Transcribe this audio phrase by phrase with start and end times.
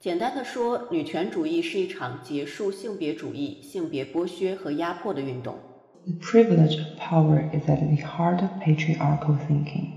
[0.00, 5.58] 简单的说，女权主义是一场结束性别主义、性别剥削和压迫的运动。
[6.06, 9.90] The privilege of power is at the heart of patriarchal thinking.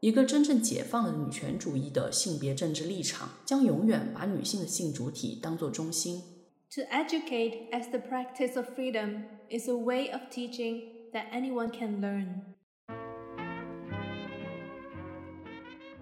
[0.00, 6.22] 一个真正解放了女权主义的性别政治立场，将永远把女性的性主体当作中心。
[6.70, 10.80] To educate as the practice of freedom is a way of teaching
[11.12, 12.28] that anyone can learn.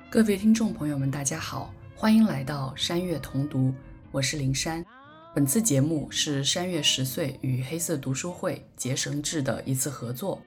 [0.09, 1.74] 各位听众朋友们，大家好。
[2.02, 3.72] 欢迎来到山月同读，
[4.10, 4.84] 我是林珊。
[5.32, 10.43] 本次节目是山月十岁与黑色读书会结绳志的一次合作，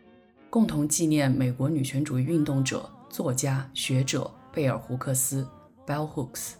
[0.49, 5.47] 共同纪念美国女权主义运动者、作家、学者贝尔胡克斯
[5.87, 6.55] （Bell Hooks）。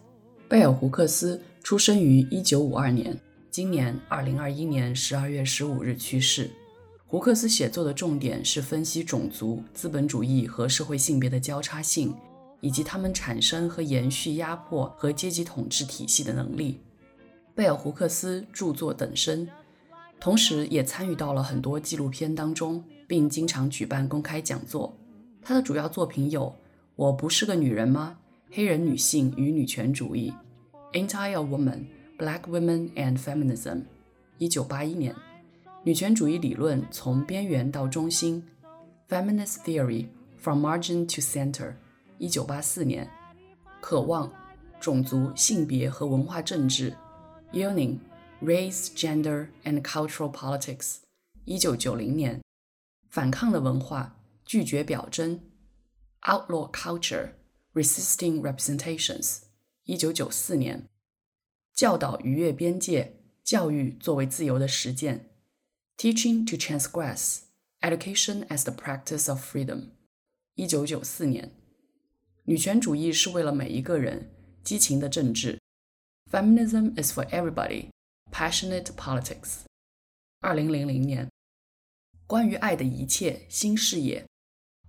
[0.48, 3.20] 贝尔胡克斯出生于1952年，
[3.52, 6.50] 今年2021年12月15日去世。
[7.06, 12.16] 胡克斯写作的重点是分析种族、资本主义和社会性别的交叉性。
[12.62, 16.82] 以及他们产生和延续压迫和阶级统治体系的能力。
[17.54, 19.48] 贝尔胡克斯著作等身，
[20.20, 24.98] 同时也参与到了很多纪录片当中，并经常举办公开讲座。
[25.42, 26.48] 他的主要作品有
[26.96, 28.18] 《我不是个女人吗？
[28.52, 30.34] 黑人女性与女权主义》
[31.08, 31.86] （Entire Woman:
[32.18, 33.84] Black Women and Feminism），
[34.38, 35.14] 一九八一年；
[35.84, 38.44] 《女权主义理论从边缘到中心》
[39.14, 41.74] （Feminist Theory: From Margin to Center）。
[42.19, 43.11] 一九八四年，
[43.81, 44.31] 渴望
[44.79, 46.97] 种族、性别和文化政治
[47.53, 47.99] （Yearning,
[48.43, 50.99] Race, Gender and Cultural Politics）。
[51.47, 52.43] 一九九零年，
[53.09, 55.41] 反抗的文化，拒绝表征
[56.23, 57.33] （Outlaw Culture,
[57.73, 59.39] Resisting Representations）。
[59.85, 60.89] 一九九四年，
[61.75, 65.31] 教导逾越边界，教育作为自由的实践
[65.97, 67.41] （Teaching to Transgress,
[67.81, 69.89] Education as the Practice of Freedom）。
[70.55, 71.53] 一九九四年。
[72.45, 74.31] 女权主义是为了每一个人，
[74.65, 75.59] 激情的政治。
[76.31, 77.91] Feminism is for everybody.
[78.33, 79.61] Passionate politics.
[80.41, 81.29] 二零零零年，
[82.27, 84.25] 关于爱的一切新视野。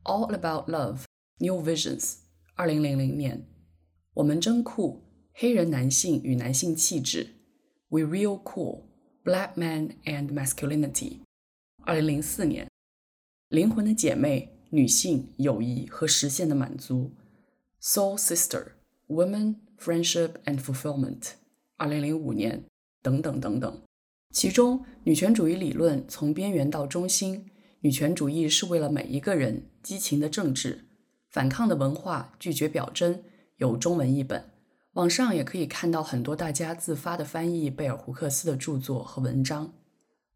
[0.03, 1.03] All about love.
[1.39, 2.17] New visions.
[2.55, 3.47] 二零零零年，
[4.13, 5.03] 我们真酷。
[5.33, 7.35] 黑人男性与男性气质。
[7.89, 8.83] We real cool.
[9.23, 11.21] Black man and masculinity.
[11.83, 12.69] 二零零四年，
[13.49, 17.11] 灵魂的姐妹，女性友谊和实现的满足。
[17.88, 18.72] Soul Sister,
[19.06, 21.34] Women, Friendship and Fulfillment，
[21.76, 22.64] 二零零五年
[23.00, 23.80] 等等等等。
[24.32, 27.48] 其中，女权主义理论从边缘到中心，
[27.82, 30.88] 女权主义是为了每一个人，激情的政治，
[31.30, 33.22] 反抗的文化，拒绝表征，
[33.58, 34.50] 有中文译本。
[34.94, 39.72] 网上也可以看到很多大家自发的翻译贝尔胡克斯的著作和文章。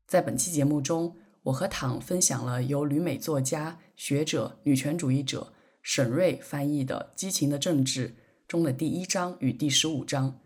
[0.07, 5.53] 在本期节目中，我和唐分享了由旅美作家、学者、女权主义者。
[5.83, 8.09] 沈瑞翻译的《激情的政治》
[8.47, 10.39] 中的第一章与第十五章，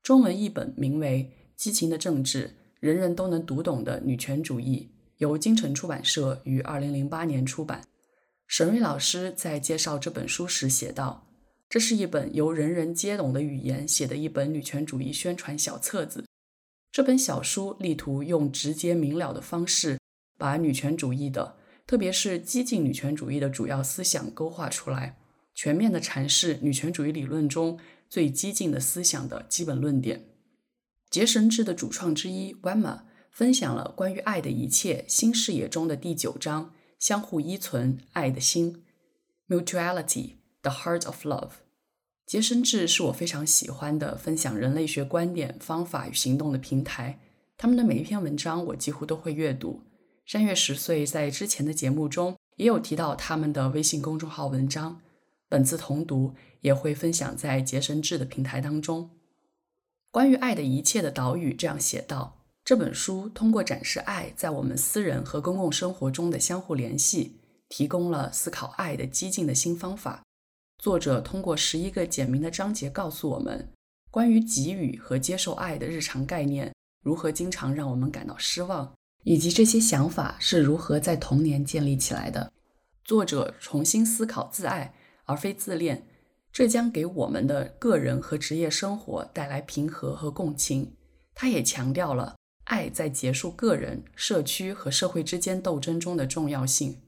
[0.00, 7.82] 中文译本名为《激情的政治：人人都能读懂的女权主义》，由金城出版社于二零零八年出版。
[8.46, 11.26] 沈瑞老师在介绍这本书时写道
[11.68, 16.24] ：“这是一本由人人皆懂的语言写的一本女权主义宣传小册子。
[16.92, 19.98] 这本小书力图用直接明了的方式，
[20.38, 25.16] 把女权主义的。”特别是激进女权主义的主要思想勾画出来，
[25.54, 27.78] 全面的阐释女权主义理论中
[28.10, 30.24] 最激进的思想的基本论点。
[31.08, 38.82] 结绳志的主创之一 Wemma 分享了关于爱的一切新视野中的第九章：相互依存，爱的心
[39.48, 41.50] （Mutuality，the heart of love）。
[42.26, 47.20] 结绳志是我非常喜欢的分享人类学观点、方法与行动的平台，
[47.56, 49.84] 他们的每一篇文章我几乎都会阅读。
[50.26, 55.00] 山月十岁在之前的节目中也有提到他们的微信公众号文章，
[55.48, 59.10] 本次同读也会分享在结绳志的平台当中。
[60.10, 67.36] 关于爱的一切的岛屿这样写道：这本书通过展示爱在我们私人和公共生活中的相互联系，
[67.68, 70.24] 提供了思考爱的激进的新方法。
[70.82, 73.68] 作者通过十一个简明的章节告诉我们，
[74.10, 76.74] 关于给予和接受爱的日常概念
[77.04, 78.92] 如何经常让我们感到失望。
[79.26, 82.52] 以及这些想法是如何在童年建立起来的？
[83.04, 84.94] 作者重新思考自爱
[85.24, 86.06] 而非自恋，
[86.52, 90.94] 这将给我们的个人和职业生活带来平和和共情。
[91.34, 92.36] 他也强调了
[92.66, 97.02] 爱在结束个人、社区和社会之间斗争中的重要性。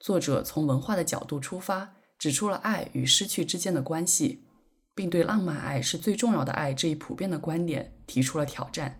[0.00, 4.42] 作者从文化的角度出发，指出了爱与失去之间的关系，
[4.96, 8.98] 并对浪漫爱是最重要的爱这一普遍的观点提出了挑战。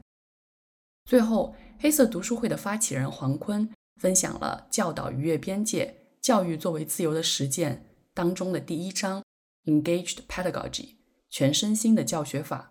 [1.05, 1.55] 最后。
[1.79, 7.75] 黑色读书会的发起人黄坤分享了《教导逾越边界：教育作为自由的实践》
[8.15, 9.21] 当中的第一章
[9.65, 10.91] “Engaged Pedagogy”，
[11.29, 12.71] 全身心的教学法。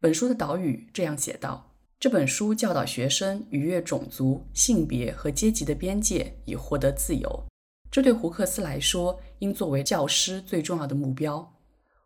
[0.00, 7.44] 本书的导语这样写道：“这本书教导学生逾越种族、性别和阶级的边界，以获得自由。
[7.90, 11.52] 这对胡克斯来说，应作为教师最重要的目标。”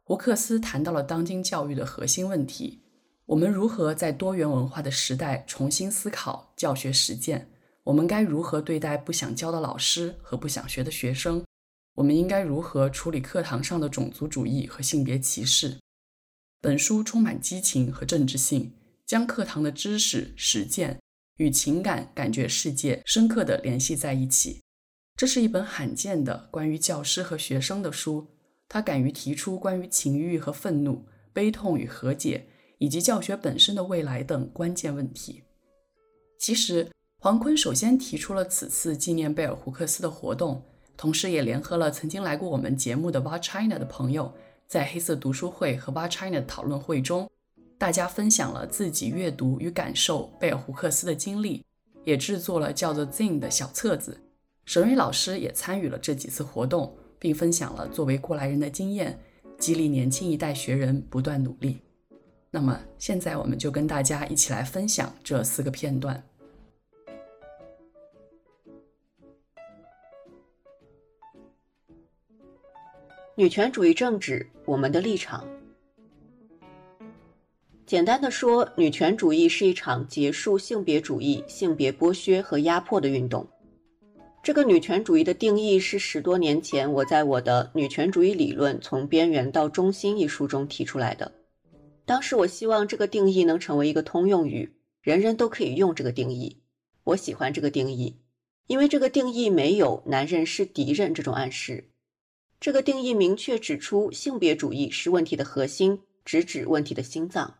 [0.02, 2.82] 胡克斯谈到了当今教育的核心问题：
[3.28, 7.50] 我们如何在多元文化的时代重新思考教学实践？
[7.84, 11.44] 我们该如何对待不想教的老师和不想学的学生？
[11.96, 15.76] 我们应该如何处理课堂上的种族主义和性别歧视？
[16.62, 18.72] 本书充满激情和政治性，
[19.04, 20.98] 将课堂的知识、实践
[21.36, 24.62] 与情感感觉世界深刻地联系在一起。
[25.14, 28.28] 这是一本罕见的关于教师和学生的书。
[28.70, 32.48] 它敢于提出关于情欲和愤怒、悲痛与和解，
[32.78, 35.42] 以及教学本身的未来等关键问题。
[36.38, 36.88] 其实，
[37.20, 40.62] 黄坤首先提出了此次纪念贝尔胡克斯的活动。
[40.96, 44.32] 同时，也联合了曾经来过我们节目的 w a China 的朋友，
[44.66, 47.30] 在黑色读书会和 w a China 的讨论会中，
[47.76, 51.64] 大家分享了自己阅读与感受贝尔胡克斯的经历，
[52.04, 54.20] 也制作了叫做 Zing 的小册子。
[54.64, 59.18] 沈瑞老师也参与了这几次活动，并分享了作为过来人的经验，
[59.58, 61.78] 激励年轻一代学人不断努力。
[62.50, 66.22] 那么，现在我们就跟大家一起来分享这四个片段。
[73.34, 75.46] 女权主义政治，我们的立场。
[77.84, 83.46] 简单的说，女权主义是一场结束性别主义、性别剥削和压迫的运动。
[84.42, 91.30] 这个女权主义的定义是十多年前我在我的《女权主义理论：从边缘到中心》一书中提出来的。
[92.08, 94.72] 当时我希望这个定义能成为一个通用语，
[95.02, 96.62] 人人都可以用这个定义。
[97.04, 98.16] 我喜欢这个定义，
[98.66, 101.90] 因为这个定义没有“男人是敌人”这种暗示。
[102.60, 107.58] 这个定义明确指出，性别主义是问题的核心，直指问题的心脏。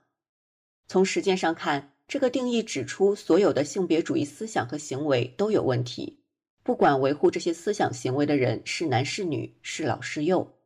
[0.86, 6.20] 从实践上看，这个定义指出，所有的性别主义思想和行为都有问题，
[6.62, 10.57] 不管维护这些思想行为的人是男是女，是老是幼。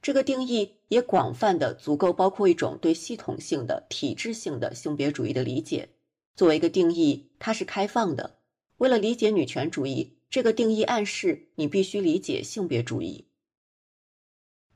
[0.00, 5.88] 这个定义也广泛的足够包括一种对系统性的、体制性的性别主义的理解。
[6.36, 8.38] 作为一个定义，它是开放的。
[8.76, 13.26] 为了理解女权主义，这个定义暗示你必须理解性别主义。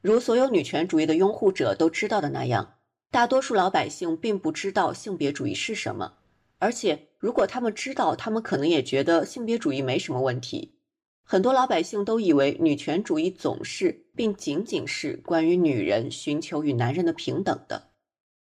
[0.00, 2.75] 如所有女权主义的拥护者都知道的那样，
[3.12, 6.14] 大多数老百姓并不知道性别主义是什么。
[6.58, 10.75] 而且，如果他们知道，他们可能也觉得性别主义没什么问题。
[11.22, 17.90] 很多老百姓都以为女权主义总是并仅仅是关于女人寻求与男人的平等的。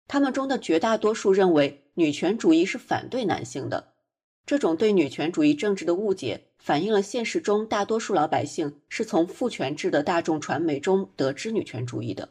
[0.06, 3.92] 他们中的绝大多数认为女权主义是反对男性的。
[4.46, 6.44] 这种对女权主义政治的误解。
[6.58, 12.30] 反映了现实中大多数老百姓是从父权制的大众传媒中得知女权主义的。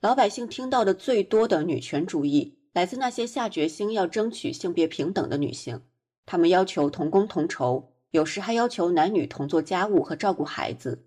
[0.00, 5.82] 老百姓听到的最多的女权主义，来自那些下决心要争取性别平等的女性。
[6.24, 11.04] 她们要求同工同酬，有时还要求男女同做家务和照顾孩子。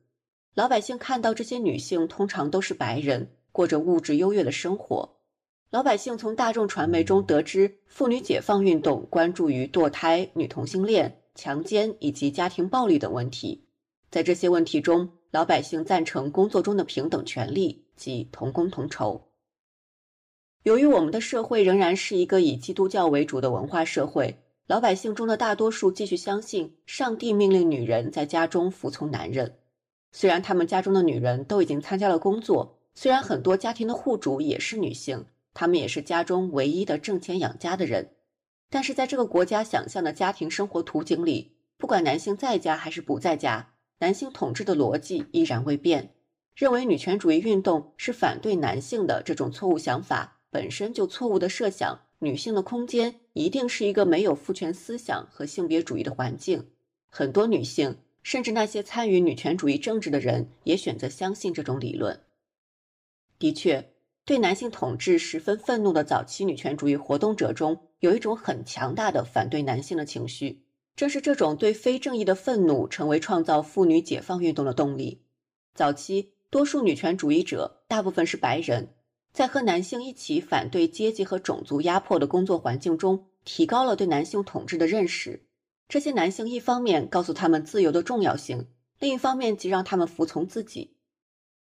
[0.53, 5.17] 老百姓看到这些女性通常都是白人，过着物质优越的生活。
[5.69, 11.21] 老百姓从大众传媒中得知，妇女解放运动关注于堕胎、女同性恋。
[11.33, 13.63] 强奸以及家庭暴力等问题，
[14.09, 19.29] 在这些问题中，老百姓赞成工作中的平等权利及同工同酬。
[20.63, 24.35] 由于我们的社会仍然是一个以基督教为主的文化社会，
[24.67, 29.59] 老百姓中的大多数继续相信上帝命令女人在家中服从男人。
[30.11, 38.09] 虽然他们家中的女人都已经参加了工作，虽然很多家庭的户主也是女性，她们也是家中唯一的挣钱养家的人。
[38.69, 43.69] 但是在这个国家想象的家庭生活图景里，不管男性在家还是不在家，
[43.99, 46.13] 男性统治的逻辑依然未变。
[46.53, 56.67] 认为女权主义运动是反对男性的这种错误想法，本身就错误的设想女性的空间一定是一个没有父权思想和性别主义的环境。
[57.09, 62.21] 很多女性，甚至那些参与女权主义政治的人，也选择相信这种理论。
[63.37, 63.93] 的确。
[64.25, 70.65] 对男性统治十分愤怒的早期女权主义活动者中，有一种很强大的反对男性的情绪。
[70.97, 75.21] 正是这种对非正义的愤怒，成为创造妇女解放运动的动力。
[75.73, 78.95] 早期多数女权主义者，大部分是白人，
[79.37, 85.45] 在和男性一起反对阶级和种族压迫的工作环境中，提高了对男性统治的认识。
[85.87, 88.65] 这些男性一方面告诉他们自由的重要性，
[88.97, 90.95] 另一方面即让他们服从自己。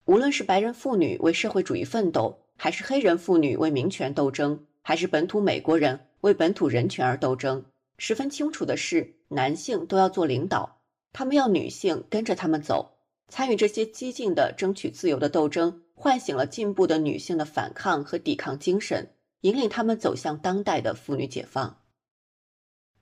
[0.06, 7.66] 无论是白人妇女为社会主义奋斗，还是黑人妇女为民权斗争，还是本土美国人为本土人权而斗争，
[7.98, 10.80] 十分清楚的是，男性都要做领导，
[11.12, 12.94] 他们要女性跟着他们走，
[13.28, 21.82] 参与这些激进的争取自由的斗争，唤醒了进步的女性的反抗和抵抗精神，引领她们走向当代的妇女解放。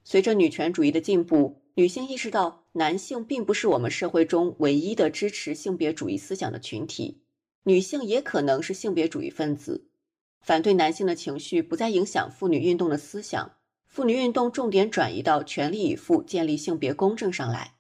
[0.04, 7.22] 随着女权主义的进步，女性意识到男性并不是我们社会中唯一的支持性别主义思想的群体，
[7.62, 9.88] 女性也可能是性别主义分子。
[10.42, 17.76] 反对男性的情绪不再影响妇女运动的思想，妇女运动重点转移到全力以赴建立性别公正上来。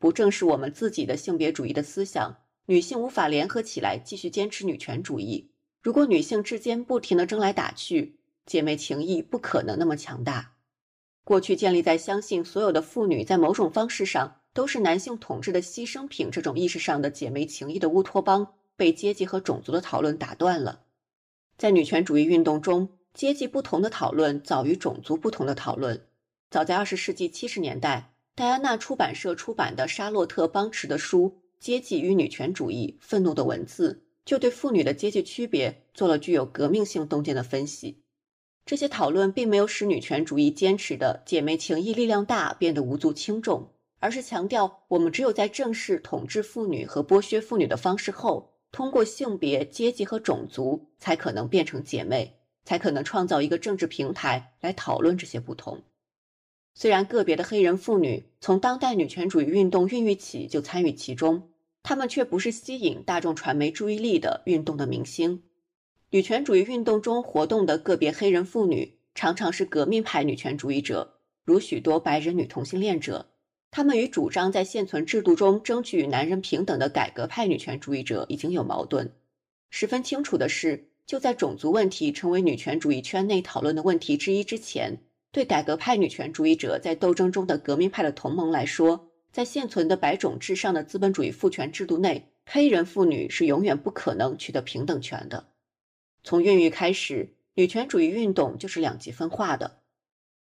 [0.00, 5.50] 不正是我们自己的性别主义的思想，女性无法联合起来继续坚持女权主义。
[5.82, 10.54] 如果女性之间不停的争来打去，姐妹情谊不可能那么强大。
[11.22, 20.82] 过去建立在相信所有的妇女在某种方式上都是男性统治的牺牲品这种意识上的姐妹情谊的乌托邦，被阶级和种族的讨论打断了。
[21.56, 26.06] 在女权主义运动中，阶级不同的讨论早于种族不同的讨论。
[26.50, 38.02] 早在二十世纪七十年代，戴安娜出版社出版的沙洛特·邦驰的书《阶级与女权主义：愤怒的文字》就对妇女的阶级区别做了具有革命性洞见的分析。
[38.64, 43.70] 这些讨论并没有使女权主义坚持的姐妹情谊力量大变得无足轻重，
[44.00, 48.52] 而是强调我们只有在正视统治妇女和剥削妇女的方式后。
[48.72, 55.80] 通过性别、阶级和种族，才可能变成姐妹，才可能创造一个政治平台来讨论这些不同。
[56.78, 61.48] 虽然个别的黑人妇女从当代女权主义运动孕育起就参与其中，
[61.82, 65.42] 她们却不是吸引大众传媒注意力的运动的明星。
[66.10, 71.14] 女权主义运动中活动的个别黑人妇女，常常是革命派女权主义者，
[71.46, 73.30] 如许多白人女同性恋者。
[73.70, 79.10] 他们与主张在现存制度中争取与男人平等的改革派女权主义者已经有矛盾。
[79.70, 84.98] 十分清楚的是，就在种族问题成为女权主义圈内讨论的问题之一之前，
[85.36, 95.48] 对改革派女权主义者在斗争中的革命派的同盟来说，在现存的白种至上的资本主义父权制度内，黑人妇女是永远不可能取得平等权的。
[96.24, 99.80] 从孕育开始，女权主义运动就是两极分化的。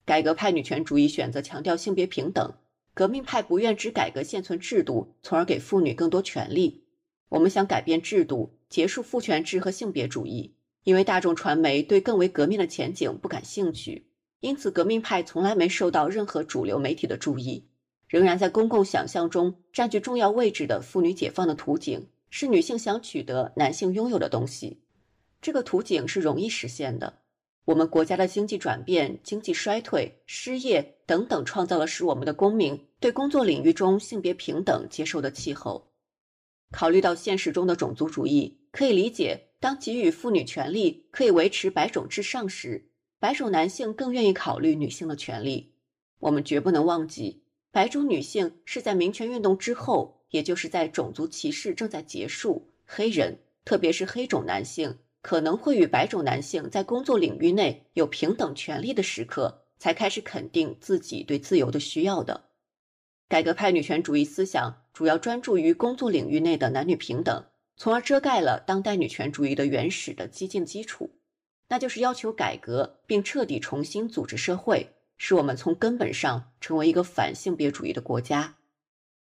[0.06, 2.54] 改革派女权主义选择强调性别平等。
[2.94, 6.86] 革命派不愿只改革现存制度，从而给妇女更多权利。
[7.28, 10.56] 我们想改变制度，结束父权制和性别主义。
[10.86, 14.08] 因为大众传媒对更为革命的前景不感兴趣，
[14.39, 17.68] 因此革命派从来没受到任何主流媒体的注意。
[18.08, 24.80] 仍然在公共想象中占据重要位置的妇女解放的图景，是女性想取得男性拥有的东西。
[25.42, 27.22] 这个图景是容易实现的。
[27.65, 35.92] 我们国家的经济转变、经济衰退、失业等等，创造了使我们的公民对工作领域中性别平等接受的气候。
[36.72, 42.88] 考虑到现实中的种族主义，可以理解，当给予妇女权利可以维持白种至上时，
[43.19, 45.74] 白种男性更愿意考虑女性的权利。
[46.19, 54.98] 我们绝不能忘记，白种女性是在民权运动之后，也就是在种族歧视正在结束，黑人，特别是黑种男性。
[55.22, 62.45] 可能会与白种男性在工作领域内有平等权利的时刻，才开始肯定自己对自由的需要的。
[63.27, 67.43] 改革派女权主义思想主要专注于工作领域内的男女平等，
[67.75, 71.10] 从而遮盖了当代女权主义的原始的激进基础，
[71.67, 78.55] 那就是要求改革并彻底重新组织社会，使我们从根本上成为一个反性别主义的国家。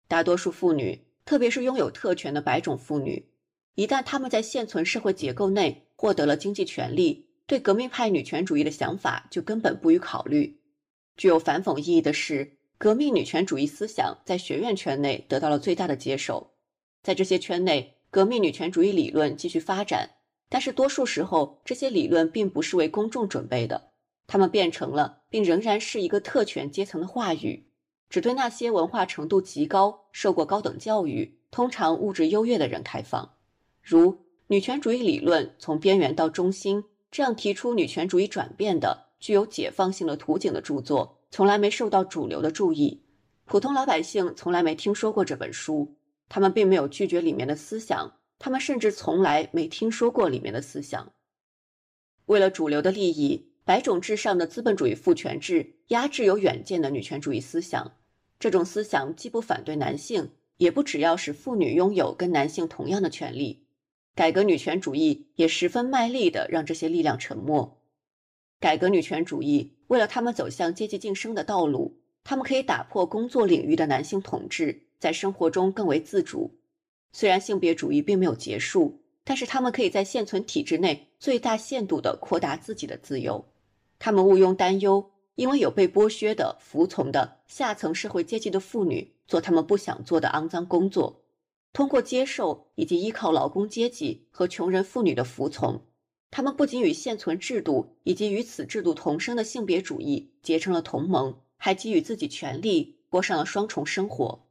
[0.08, 3.30] 大多数妇女，特别是拥有特权的白种妇女。
[3.76, 10.60] 一旦他们在现存社会结构内获得了经济权利，对革命派女权主义的想法就根本不予考虑。
[11.16, 16.54] 具有反讽意义的是，革命女权主义思想在学院圈内得到了最大的接受。
[17.04, 20.10] 在这些圈内，革命女权主义理论继续发展，
[20.50, 23.90] 但是多数时候，这些理论并不是为公众准备的，
[24.28, 27.66] 他们变成了并仍然是一个特权阶层的话语，
[28.10, 33.34] 只对那些文化程度极高、受过高等教育、通常物质优越的人开放。
[33.82, 43.04] 如女权主义理论从边缘到中心这样提出女权主义转变的具有解放性的图景的著作，从来没受到主流的注意。
[43.46, 45.96] 普通老百姓从来没听说过这本书，
[46.30, 51.12] 他们并没有拒绝里面的思想，他们甚至从来没听说过里面的思想。
[52.26, 57.94] 为了主流的利益，白种至上的资本主义父权制压制有远见的女权主义思想。
[58.40, 63.66] 这种思想既不反对男性，也不只要使妇女拥有跟男性同样的权利。
[64.14, 67.82] 改革女权主义也十分卖力地让这些力量沉默。
[68.60, 76.57] 改革女权主义为了他们走向阶级晋升的道路，他们可以打破工作领域的男性统治，在生活中更为自主。
[77.18, 83.44] 虽然性别主义并没有结束，但是他们可以在现存体制内最大限度地扩大自己的自由。
[83.98, 91.24] 他们毋庸担忧，因为有被剥削的、服从的下层社会阶级的妇女做他们不想做的肮脏工作。
[91.74, 95.82] 通过接受以及依靠劳工阶级和穷人妇女的服从，
[96.30, 104.46] 他们不仅与现存制度以及与此制度同生的性别主义结成了同盟，还给予自己权利，过上了双重生活。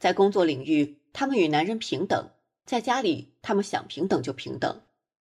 [0.00, 2.24] 在工作领域，他们与男人平等；
[2.66, 4.82] 在家里，他们想平等就平等。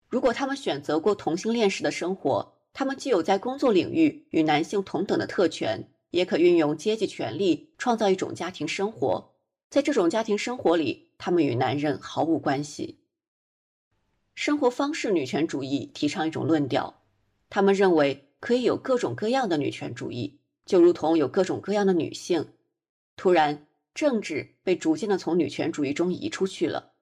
[0.08, 9.34] 如果他们选择过同性恋式的生活，他们既有在工作领域与男性同等的特权，也可运用阶级权力创造一种家庭生活。
[9.70, 13.00] 在这种家庭生活里，他们与男人毫无关系。
[14.36, 17.02] 生活方式女权主义提倡一种论调，
[17.50, 22.46] 他们认为可以有各种各样的女权主义，就如同有各种各样的女性。
[23.16, 26.92] 突然，政治被逐渐的从女权主义中移出去了，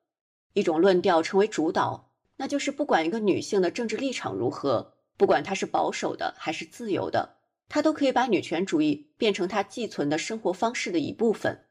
[0.55, 7.37] 一种论调成为主导，那就是不管一个女性的政治立场如何，不管她是保守的还是自由的，
[7.69, 11.67] 她都可以把女权主义变成她寄存的生活方式的一部分。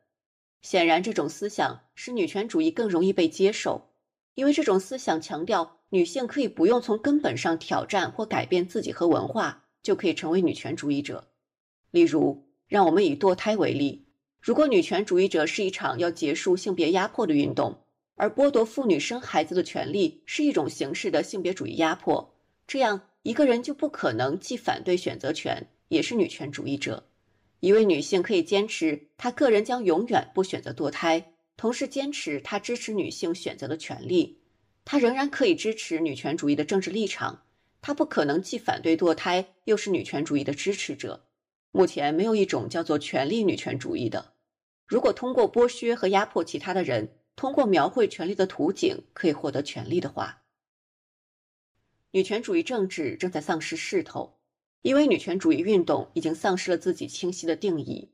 [0.62, 3.90] 显然，这种思想使女权主义更容易被接受。
[4.36, 11.28] 因为这种思想强调女性可以不用从根本上挑战或改变自己和文化，就可以成为女权主义者。
[11.92, 14.09] 例如，让我们以堕胎为例：
[14.42, 17.78] 如果女权主义者是一场要结束性别压迫的运动，
[18.16, 22.34] 而剥夺妇女生孩子的权利是一种形式的性别主义压迫，
[22.68, 27.06] 这样一个人就不可能既反对选择权，也是女权主义者。
[27.60, 31.34] 一位女性可以坚持她个人将永远不选择堕胎。
[31.58, 34.40] 同时坚持她支持女性选择的权利，
[34.86, 37.44] 她仍然可以支持女权主义的政治立场。
[37.82, 41.26] 她不可能既反对堕胎，又是女权主义的支持者。
[41.72, 44.34] 目前没有一种叫做权力女权主义的。
[44.86, 50.44] 如果通过剥削和压迫其他的人，通过描绘权力的图景可以获得权利的话，
[52.12, 54.40] 女权主义政治正在丧失势头，
[54.82, 58.14] 因为女权主义运动已经丧失了自己清晰的定义。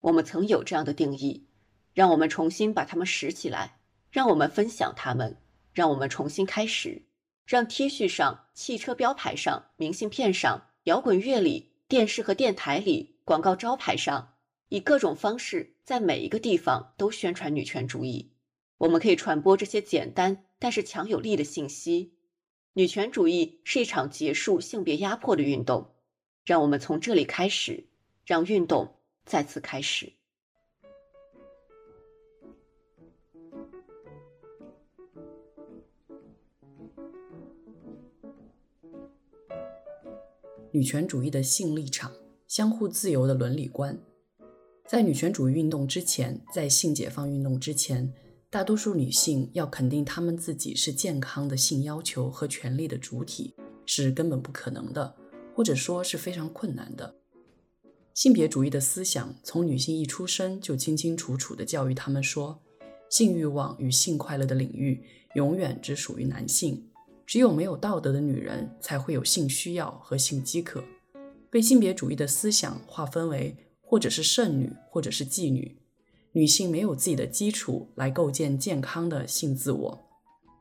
[0.00, 1.48] 我们曾有这样的定义。
[1.94, 3.78] 让我们重新把它们拾起来，
[4.10, 5.40] 让我们分享它们，
[5.72, 7.04] 让我们重新开始，
[7.46, 14.36] 让 T 恤上、汽车标牌上、明信片上、摇滚乐里、电视和电台里、广告招牌上，
[14.68, 18.32] 以各种方式在每一个地方都宣传女权主义。
[18.78, 22.14] 我们可以传播这些简单但是强有力的信息。
[22.72, 25.94] 女权主义是一场结束性别压迫的运动，
[26.44, 27.86] 让我们从这里开始，
[28.24, 30.12] 让运动再次开始。
[40.74, 42.10] 女权主义的性立场、
[42.48, 43.96] 相互自由的伦理观，
[44.88, 48.12] 在女权主义运动之前，在性解放运动之前，
[48.50, 53.54] 大多数女性要肯定她们自己是健康的性要求和权利的主体，
[53.86, 55.14] 是根本不可能的，
[55.54, 57.14] 或者说是非常困难的。
[58.12, 62.60] 性别主义的思想从女性一出生就清清楚楚地教育她们说，
[63.08, 65.04] 性欲望与性快乐的领域
[65.36, 66.88] 永远只属于男性。
[67.26, 70.84] 只有没有道德的女人才会有性需要和性饥渴，
[71.50, 75.78] 被性别主义的思想划分为或者是剩女，或者是妓女。
[76.32, 80.10] 女性没有自己的基础来构建健康的性自我。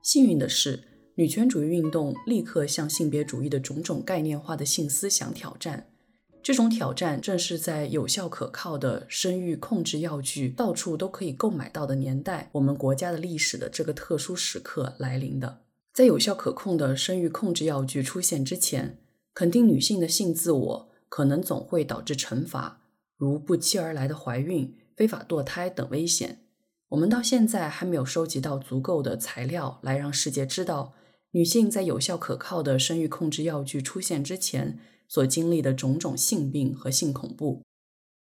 [0.04, 0.84] 幸运的是，
[1.16, 5.90] 女权主义运动立刻向性别主义的种种概念化的性思想挑战。
[6.44, 15.63] 这种挑战正是在有效可靠的生育控制药具到处都可以购买到的年代，我们国家的历史的这个特殊时刻来临的。
[15.94, 18.98] 在有效可控的生育控制药具出现之前，
[19.36, 22.82] 肯定女性的性自我可能总会导致惩罚，
[23.16, 26.40] 如不期而来的怀孕、非法堕胎等危险。
[26.90, 30.94] 我们到现在还没有收集到足够的材料来让世界知道，
[31.32, 37.62] 女性在有效可靠的生育控制药具出现之前所经历的种种性病和性恐怖。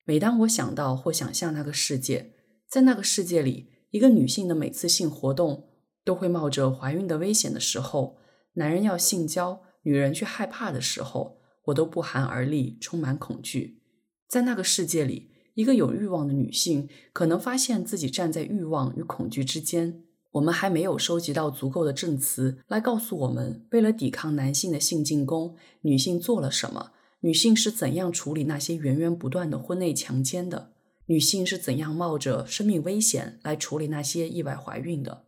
[0.05, 2.35] 每当我想到或想象那个世界，
[2.69, 5.69] 在那个世界里，一个女性的每次性活动。
[6.05, 8.19] 都会冒着怀孕的危险的时候，
[8.55, 13.83] 男人要性交，女人却害怕的时候，我都不寒而栗，充满恐惧。
[14.29, 20.03] 在那个世界里，一个有欲望的女性可能发现自己站在欲望与恐惧之间。
[20.33, 26.93] 我们还没有收集到足够的证词来告诉我们，为了抵抗男性的性进攻，女性做了什么？
[27.21, 30.73] 女性是怎样处理那些源源不断的婚内强奸的？
[31.07, 35.25] 女性是怎样冒着生命危险来处理那些意外怀孕的？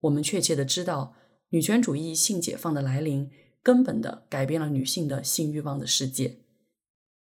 [0.00, 1.14] 我们确切的知道，
[1.50, 3.30] 女权主义性解放的来临，
[3.62, 6.38] 根本的改变了女性的性欲望的世界。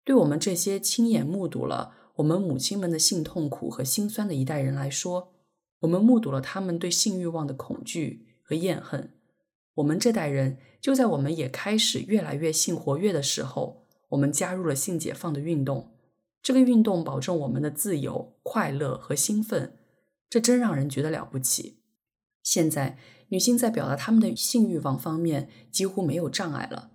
[0.03, 5.33] 对我们这些亲眼目睹了我们母亲们的性痛苦和心酸的一代人来说，
[5.79, 9.13] 我们目睹了他们对性欲望的恐惧和厌恨。
[9.75, 15.93] 我们这代人就在我们也开始越来越性活跃的时候，我们加入了性解放的运动。
[16.41, 19.77] 这个运动保证我们的自由、快乐和兴奋，
[20.29, 21.79] 这真让人觉得了不起。
[22.47, 26.91] 现在女性在表达她们的性欲望方面几乎没有障碍了。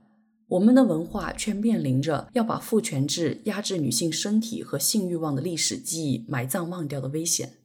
[0.49, 7.59] 我们的文化却面临着要把父权制压制女性身体和性欲望的历史记忆埋葬忘掉的危险。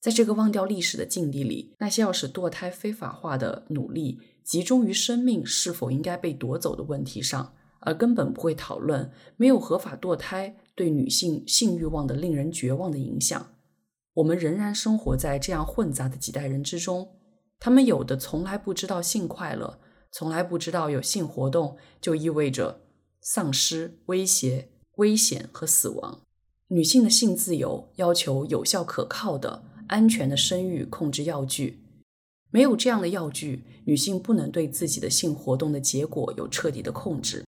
[0.00, 13.48] 在这个忘掉历史的境地里，那些要使堕胎非法化的努力集中于生命是否应该被夺走的问题上，而根本不会讨论没有合法堕胎对女性性欲望的令人绝望的影响。
[14.14, 17.15] 我们仍然生活在这样混杂的几代人之中，
[17.58, 19.80] 他们有的从来不知道性快乐。
[20.12, 22.80] 从来不知道有性活动就意味着
[23.20, 26.22] 丧失、威胁、危险和死亡。
[26.68, 31.82] 女性的性自由要求有效、可靠的、安全的生育控制药具。
[32.50, 37.44] 没有这样的药具，女性不能对自己的性活动的结果有彻底的控制。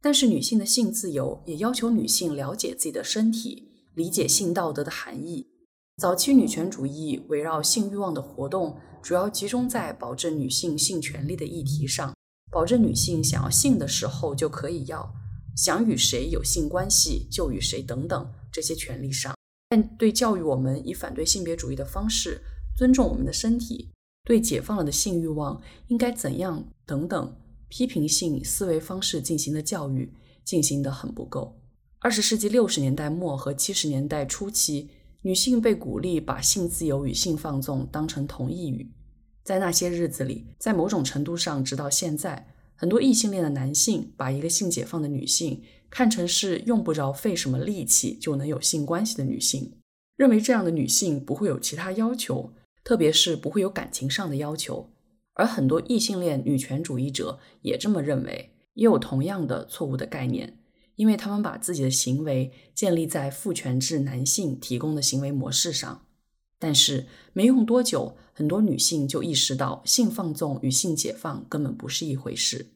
[0.00, 5.48] 但是，女性的性自由也要求女性了解自己的身体，理解性道德的含义。
[5.96, 8.76] 早期女权主义围绕性欲望的活动。
[9.06, 12.12] 主要集中在保证女性性权利的议题上，
[12.50, 15.14] 保证女性想要性的时候就可以要，
[15.56, 19.32] 想与谁有性关系就与谁等等这些权利上。
[19.68, 22.42] 但对教育我们以反对性别主义的方式
[22.76, 23.92] 尊重我们的身体，
[24.24, 27.36] 对解放了的性欲望应该怎样等等
[27.68, 30.12] 批评性思维方式进行的教育
[30.44, 31.56] 进行的很不够。
[32.00, 34.90] 二十世纪六十年代末和七十年代初期，
[35.22, 38.90] 女性被鼓励把性自由与性放纵当成同义语。
[39.46, 49.74] 在那些日子里，在某种程度上，直到现在，很多异性恋的男性把一个性解放的女性看成是用不着费什么力气就能有性关系的女性，
[50.16, 54.90] 认为这样的女性不会有其他要求，特别是不会有感情上的要求。
[55.34, 60.58] 而很多异性恋女权主义者也这么认为，也有同样的错误的概念，
[60.96, 66.05] 因为他们把自己的行为建立在父权制男性提供的行为模式上。
[66.58, 72.72] 但是没用多久，很多女性就意识到性放纵与性解放根本不是一回事。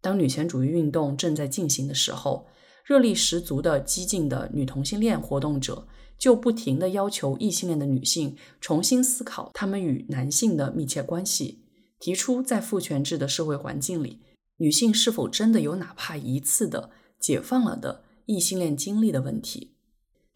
[0.00, 2.46] 当女权主义运动正在进行的时候，
[2.84, 5.88] 热力十足的激进的女同性恋活动者
[6.18, 11.64] 就不停地要求异性恋的女性重新思考她们与男性的密切关系，
[11.98, 14.20] 提出在父权制的社会环境里，
[14.58, 19.75] 女性是否真的有哪怕一次的解放了的异性恋经历的问题。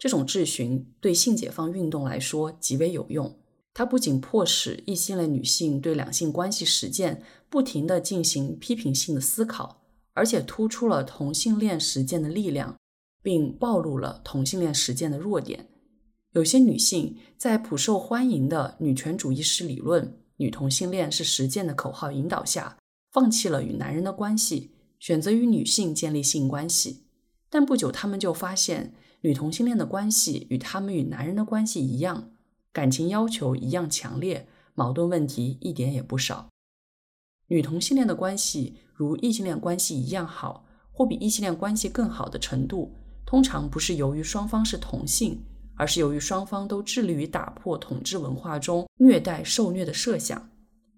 [0.01, 3.39] 这种质询对性解放运动来说极为有用。
[3.75, 9.83] 它不仅迫使异性恋女性对两性关系实践不停地进行批评性的思考，
[10.15, 12.75] 而且突出了同性恋实践的力量，
[13.23, 15.69] 并暴露了同性恋实践的弱点。
[16.33, 22.79] 有些女性在普受欢迎的女权主义式理论“女同性恋是实践”的口号引导下，
[23.13, 27.05] 放弃了与男人的关系，选择与女性建立性关系。
[27.51, 28.95] 但不久，她们就发现。
[29.23, 32.31] 女同性恋的关系与他们与男人的关系一样，
[32.73, 36.49] 感情要求一样强烈，矛盾问题一点也不少。
[37.49, 42.95] 女同性恋的关系如异性恋关系一样好，或比异性恋关系更好的程度，
[43.27, 45.39] 通常不是由于双方是同性，
[45.75, 50.49] 而是由于双方都致力于打破统治文化中虐待受虐的设想。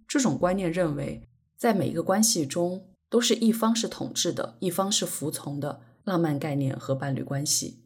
[0.06, 7.81] 这种观念认为，在每一个关系中，都是一方是统治的，一方是服从的浪漫概念和伴侣关系。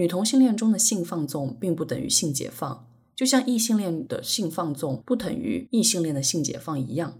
[0.00, 7.18] 女同性恋中的性放纵并不等于性解放，就像异性恋的性放纵不等于异性恋的性解放一样。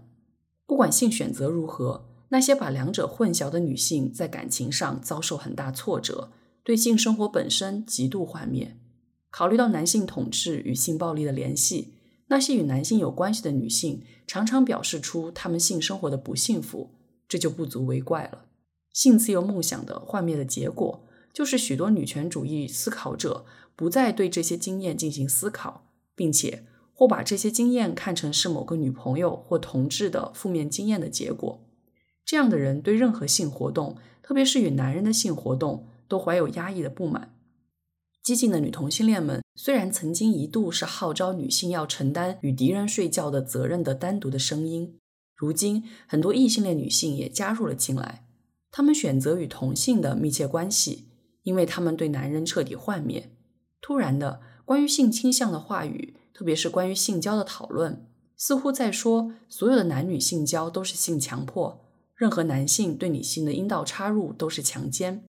[0.65, 6.31] 不管性选择如何，那些把两者混淆的女性在感情上遭受很大挫折，
[6.63, 8.75] 对性生活本身极度幻灭。
[9.29, 11.93] 考虑到男性统治与性暴力的联系，
[12.29, 16.89] 那些与男性有关系的女性常常表示出她们性生活的不幸福，
[17.29, 18.45] 这就不足为怪了。
[18.91, 21.03] 性自由梦想的幻灭的结果。
[21.33, 31.61] 就是许多女权主义思考者不再对这些经验进行思考，并且或把这些经验看成是某个女朋友或同志的负面经验的结果。
[32.23, 37.35] 这样的人对任何性活动，特别是与男人的性活动，都怀有压抑的不满。
[38.21, 44.99] 激进的女同性恋们虽然曾经一度是号召女性要承担与敌人睡觉的责任的单独的声音，
[45.35, 48.27] 如今很多异性恋女性也加入了进来，
[48.69, 51.07] 她们选择与同性的密切关系。
[51.43, 53.31] 因为他们对男人彻底幻灭。
[53.81, 61.83] 突然的，关于性倾向的话语，特别是关于性交的讨论，似乎在说所有的男女性交都是性强迫，
[62.15, 65.23] 任何男性对女性的阴道插入都是强奸。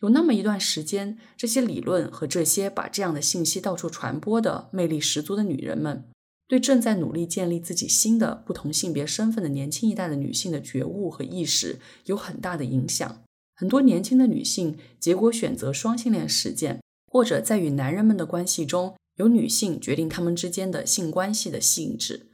[0.00, 6.08] 有那么一段时间，这些理论和这些把这样的信息到处传播的魅力十足的女人们，
[6.48, 13.22] 对正在努力建立自己新的不同性别身份的年轻一代的女性的觉悟和意识有很大的影响。
[13.62, 22.26] 很多年轻的女性结果选择双性恋实践，或者在与男人们的关系中，由女性决定他们之间的性关系的性质。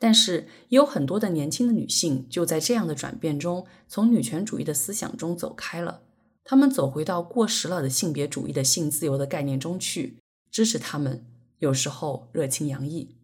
[0.00, 6.02] 但是也有很多的年轻的女性就在这样的转变中，从女权主义的思想中走开了。
[6.42, 10.18] 她们走回到过时了的性别主义的性自由的概念中去，
[10.50, 11.24] 支持他们，
[11.60, 13.14] 有时候热情洋溢。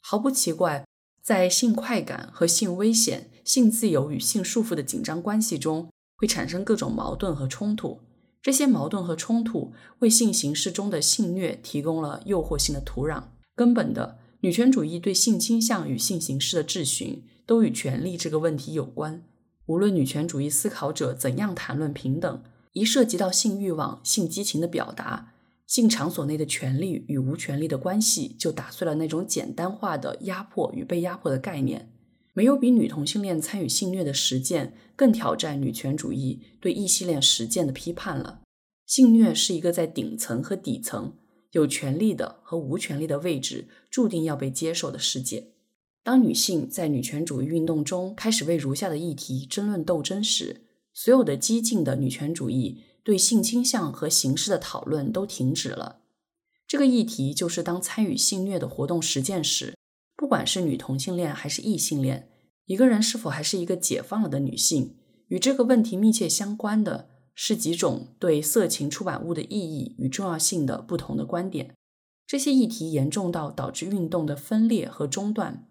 [0.00, 0.86] 毫不奇怪，
[1.20, 8.00] 在性快感和性危险、性自由与性束缚的紧张关系中，会产生各种矛盾和冲突。
[8.42, 13.24] 这些矛盾和冲突为性形式中的性虐提供了诱惑性的土壤。
[13.54, 14.18] 根本的。
[14.40, 19.24] 女权主义对性倾向与性形式的质询，都与权力这个问题有关。
[19.64, 25.32] 无论女权主义思考者怎样谈论平等，一涉及到性欲望、性激情的表达，
[25.66, 31.90] 性场所内的权利与无权利的关系，就打碎了那种简单化的压迫与被压迫的概念。
[32.36, 38.42] 没有比女同性恋参与性虐的实践更挑战女权主义对异性恋实践的批判了。
[38.84, 41.14] 性虐是一个在顶层和底层。
[41.52, 45.52] 有权利的和无权利的位置注定要被接受的世界。
[46.02, 50.60] 当女性在女权主义运动中开始为如下的议题争论斗争时，
[50.92, 56.00] 所有的激进的女权主义对性倾向和形式的讨论都停止了。
[56.68, 59.74] 这个议题就是当参与性虐的活动实践时，
[60.16, 62.30] 不管是女同性恋还是异性恋，
[62.64, 64.96] 一个人是否还是一个解放了的女性，
[65.28, 67.10] 与这个问题密切相关的。
[67.38, 71.74] 是几种对色情出版物的意义与重要性的不同的观点。
[72.26, 75.68] 这些议题严重到导致运动的分裂和中断。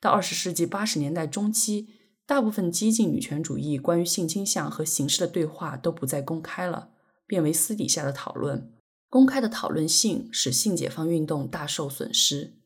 [0.00, 1.88] 到二十世纪八十年代中期，
[2.24, 6.90] 大部分激进女权主义关于性倾向和形式的对话都不再公开了，
[7.26, 8.72] 变为私底下的讨论。
[9.10, 12.57] 公开的讨论性使性解放运动大受损失。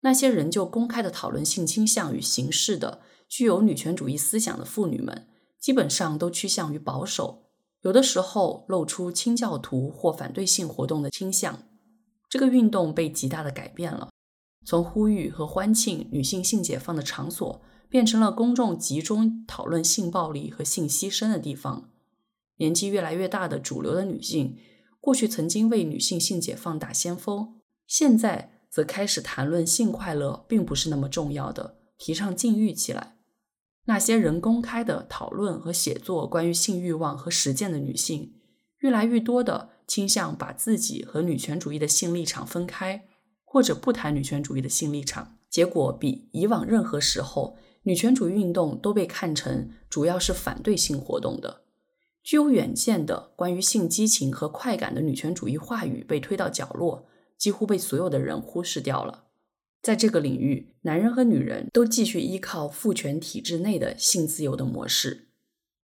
[0.00, 5.26] 那些仍旧公开的讨论性倾向与形式的具有女权主义思想的妇女们，
[5.58, 7.44] 基本上都趋向于保守。
[7.82, 11.62] 有的时候露出清教徒或反对性活动的倾向，
[12.28, 14.10] 这个运动被极大的改变了，
[14.64, 21.90] 从呼吁和欢庆女性性解放的场所，变成了公众集中讨论性暴力和性牺牲的地方。
[22.56, 24.58] 年纪越来越大的主流的女性，
[25.00, 33.16] 过去曾经为女性性解放打先锋，现在则开始谈论性快乐并不是那么重要的，提倡禁欲起来。
[33.86, 38.34] 那些人公开的讨论和写作关于性欲望和实践的女性，
[38.80, 43.08] 越来越多的倾向把自己和女权主义的性立场分开，
[43.44, 45.36] 或者不谈女权主义的性立场。
[45.48, 51.62] 结果比以往任何时候，女权主义运动都被看成主要是反对性活动的。
[52.22, 57.07] 具有远见的关于性激情和快感的女权主义话语被推到角落，
[57.38, 59.24] 几乎被所有的人忽视掉了。
[59.80, 65.28] 在这个领域，男人和女人都继续依靠父权体制内的性自由的模式。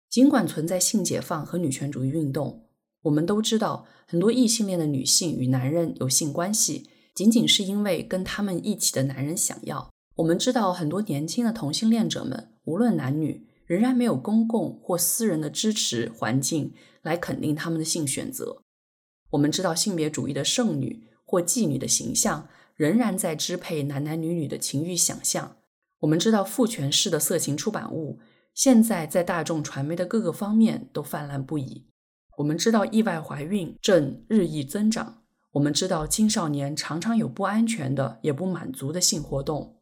[0.09, 2.65] 尽管存在性解放和女权主义运动，
[3.03, 9.89] 我们都知道很多异性恋的女性与男人有性关系，仅仅是因为跟他们一起的男人想要。
[10.17, 18.61] 我们知道很多年轻的同性恋者们，无论男女，仍然没有公共或私人的支持环境来肯定他们的性选择。
[19.31, 22.47] 我们知道性别主义的剩女或妓女的形象。
[22.77, 25.57] 仍然在支配男男女女的情欲想象。
[26.01, 28.19] 我们知道父权式的色情出版物
[28.53, 31.87] 现在在大众传媒的各个方面都泛滥不已。
[32.37, 35.23] 我们知道意外怀孕正日益增长。
[35.53, 39.79] 我们知道青少年常常有不安全的也不满足的性活动。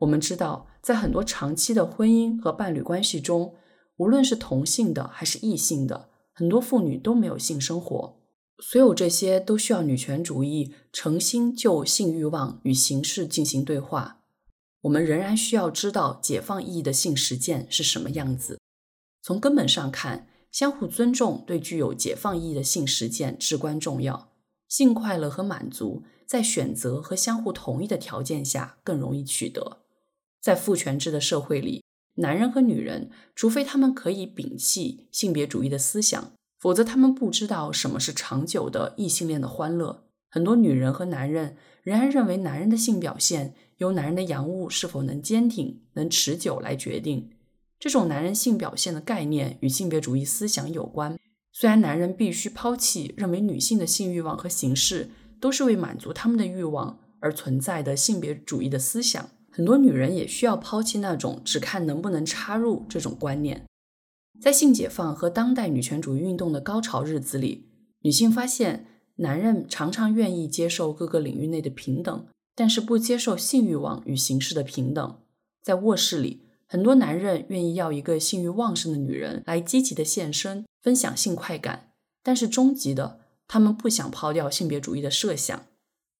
[0.00, 3.54] 我们知道在很多长期的婚姻和伴侣关系中，
[3.98, 8.21] 无论是同性的还是异性的，很多妇女都没有性生活。
[8.58, 14.20] 所有这些都需要女权主义诚心就性欲望与形式进行对话。
[14.82, 18.58] 我们仍然需要知道解放意义的性实践是什么样子。
[19.22, 24.32] 从根本上看，相互尊重对具有解放意义的性实践至关重要。
[24.68, 29.82] 性快乐和满足在选择和相互同意的条件下更容易取得。
[30.40, 31.84] 在父权制的社会里，
[32.14, 36.32] 男人和女人，除非他们可以摒弃性别主义的思想。
[36.62, 40.04] 否则，他们不知道什么是长久的异性恋的欢乐。
[40.30, 47.30] 很多女人和男人仍然认为，男人的性表现由男人的阳物是否能坚挺、能持久来决定。
[47.80, 51.18] 这种男人性表现的概念与性别主义思想有关。
[51.50, 63.66] 虽然男人必须抛弃认为女性的性欲望和形式都是为满足他们的欲望而存在的性别主义的思想，很多女人也需要抛弃那种只看能不能插入这种观念。
[64.42, 67.68] 在性解放和当代女权主义运动的高潮日子里，
[68.00, 68.86] 女性发现
[69.18, 72.26] 男人常常愿意接受各个领域内的平等，
[72.56, 75.20] 但是不接受性欲望与形式的平等。
[75.62, 81.92] 在卧室里，很多男人愿意要一个性欲旺盛的女人来积极的献身，分享性快感，
[82.24, 85.66] 但是终极的，他们不想抛掉性别主义的设想，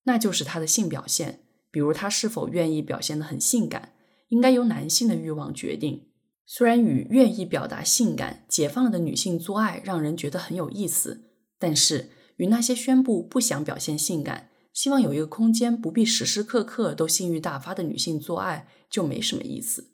[0.04, 1.40] 那就是他的性表现，
[1.72, 3.94] 比如他是否愿意表现得很性感。
[4.28, 6.06] 应该由男性的欲望决定。
[6.44, 19.92] 虽然与愿意表达性感、解放了的女性做爱让人觉得很有意思，但是与那些宣布不想表现性感、希望有一个空间不必时时刻刻都性欲大发的女性做爱就没什么意思。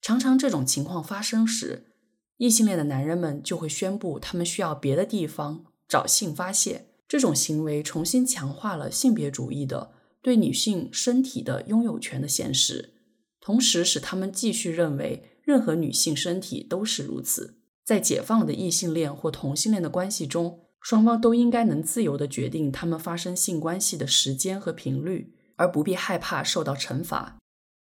[0.00, 1.92] 常常这种情况发生时，
[2.38, 6.86] 异性恋的男人们就会宣布他们需要别的地方找性发泄。
[7.06, 12.94] 这种行为重新强化了性别主义的对女性身体的拥有权的现实，
[13.40, 15.28] 同时使他们继续认为。
[15.44, 17.58] 任何女性身体都是如此。
[17.84, 27.38] 在解放了的异性恋或同性恋的关系中，双方都应该能自由地决定他们发生性关系的时间和频率，而不必害怕受到惩罚。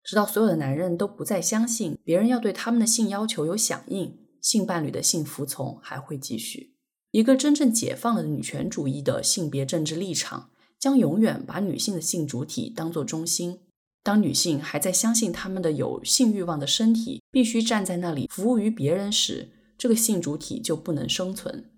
[0.04, 6.76] 直到所有的男人都不再相信别人要对他们的性要求有响应，性伴侣的性服从还会继续。
[7.10, 13.60] 一个真正解放了女权主义的性别政治立场，将永远把女性的性主体当作中心。
[14.02, 21.70] 当女性还在相信她们的有性欲望的身体必须站在那里服务于别人时，这个性主体就不能生存。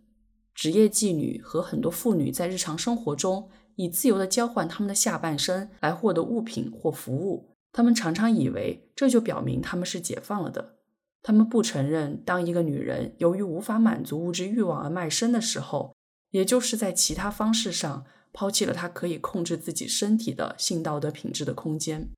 [0.54, 7.56] 职业妓女和很多妇女在日常生活中以自由的交换她们的下半身来获得物品或服务。
[7.72, 10.76] 她们常常以为这就表明她们是解放了的。
[11.22, 15.94] 她们不承认，当一个女人由于无法满足物质欲望而卖身的时候，
[16.30, 22.10] 也就是在其他方式上抛弃了她可以控制自己身体的性道德品质的空间。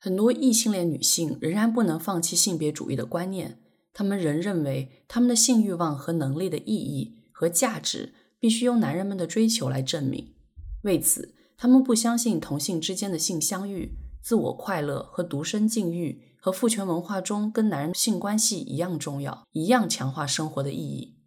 [0.00, 3.58] 很多异性恋女性仍然不能放弃性别主义的观念，
[3.92, 10.34] 她们仍认为她们的性欲望和能力的意义和价值必须由男人们的追求来证明。
[10.82, 21.17] 为此，她们不相信同性之间的性相遇、自我快乐和独身禁欲和父权文化中跟男人性关系一样重要，一样强化生活的意义。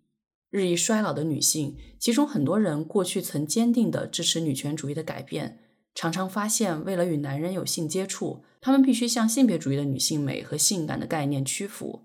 [0.52, 5.60] 日益衰老的女性，其中很多人过去曾坚定地支持女权主义的改变。
[5.96, 12.02] 常常发现，为了与男人有性接触，他们必须向性别主义的女性美和性感的概念屈服。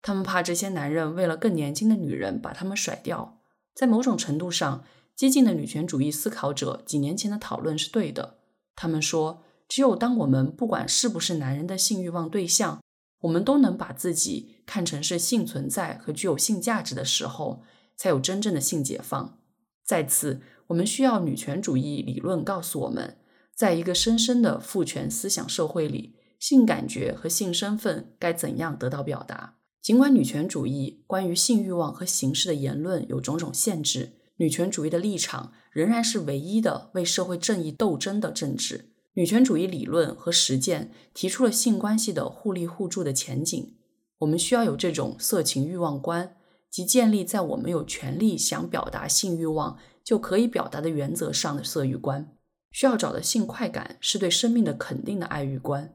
[0.00, 3.40] 他们怕这些男人为了更年轻的女人把他们甩掉。
[3.74, 4.84] 在某种程度上，
[5.16, 8.38] 激进的女权主义思考者几年前的讨论是对的。
[8.76, 12.80] 他们说，只有当我们不管是不是男人的性欲望对象，
[13.22, 17.62] 我们都能把自己看成是性存在和具有性价值的时候，
[17.98, 19.38] 才有真正的性解放。
[19.84, 23.18] 再次，我们需要女权主义理论告诉我们。
[23.54, 29.56] 在一个深深的父权思想社会里，性感觉和性身份该怎样得到表达？
[29.82, 38.92] 尽管女权主义关于性欲望和形式的言论有种种限制，女权主义的立场仍然是唯一的为社会正义斗争的政治。
[39.14, 43.74] 女权主义理论和实践提出了性关系的互利互助的前景。
[44.18, 46.36] 我们需要有这种色情欲望观，
[46.70, 52.34] 即建立在我们有权利想表达性欲望就可以表达的原则上的色欲观。
[52.70, 55.94] 需要找的性快感是对生命的肯定的爱欲观，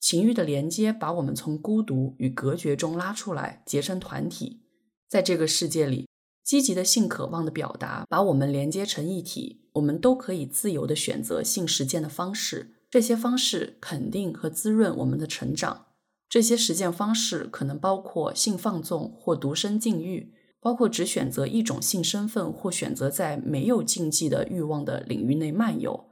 [0.00, 4.62] 情欲的连接把我们从孤独与隔绝中拉出来，结成团体。
[5.08, 6.08] 在这个世界里，
[6.42, 9.62] 积极的性渴望的表达把我们连接成一体。
[9.74, 15.85] 我们都可以自由地选择性实践的方式，这些方式肯定和滋润我们的成长。
[16.28, 26.10] 这些实践方式可能包括性放纵或独身禁欲，包括只选择一种性身份或选择在没有禁忌的欲望的领域内漫游。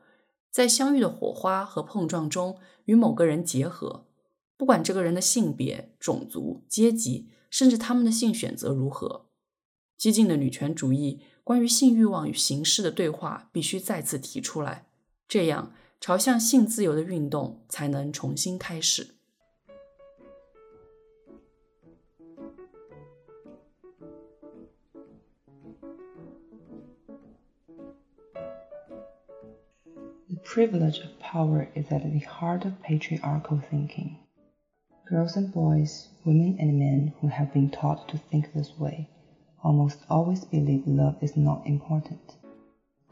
[0.51, 4.07] 在相遇的火花和碰撞中与某个人结合，
[4.57, 9.27] 不管这个人的性别、种族、阶级，甚至他们的性选择如何。
[9.99, 14.87] 激进的女权主义关于性欲望与形式的对话必须再次提出来，
[15.27, 19.17] 这样朝向性自由的运动才能重新开始。
[30.55, 34.17] Privilege of power is at the heart of patriarchal thinking.
[35.05, 39.09] Girls and boys, women and men who have been taught to think this way
[39.65, 42.37] almost always believe love is not important.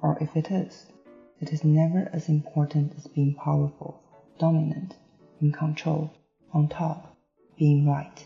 [0.00, 0.86] Or if it is,
[1.40, 4.00] it is never as important as being powerful,
[4.38, 4.94] dominant,
[5.40, 6.12] in control,
[6.52, 7.16] on top,
[7.58, 8.24] being right.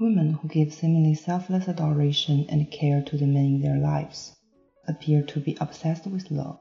[0.00, 4.34] Women who give seemingly selfless adoration and care to the men in their lives
[4.86, 6.58] appear to be obsessed with love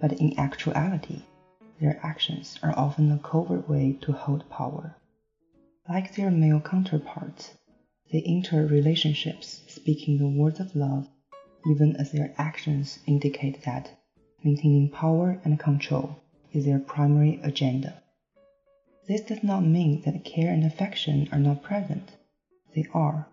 [0.00, 1.22] but in actuality,
[1.80, 4.96] their actions are often a covert way to hold power.
[5.88, 7.54] Like their male counterparts,
[8.12, 11.08] they enter relationships speaking the words of love,
[11.66, 13.90] even as their actions indicate that
[14.44, 16.16] maintaining power and control
[16.52, 18.02] is their primary agenda.
[19.08, 22.16] This does not mean that care and affection are not present.
[22.74, 23.28] They are.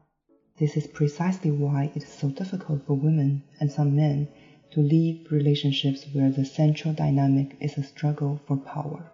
[0.57, 4.27] This is precisely why it is so difficult for women and some men
[4.73, 9.11] to leave relationships where the central dynamic is a struggle for power.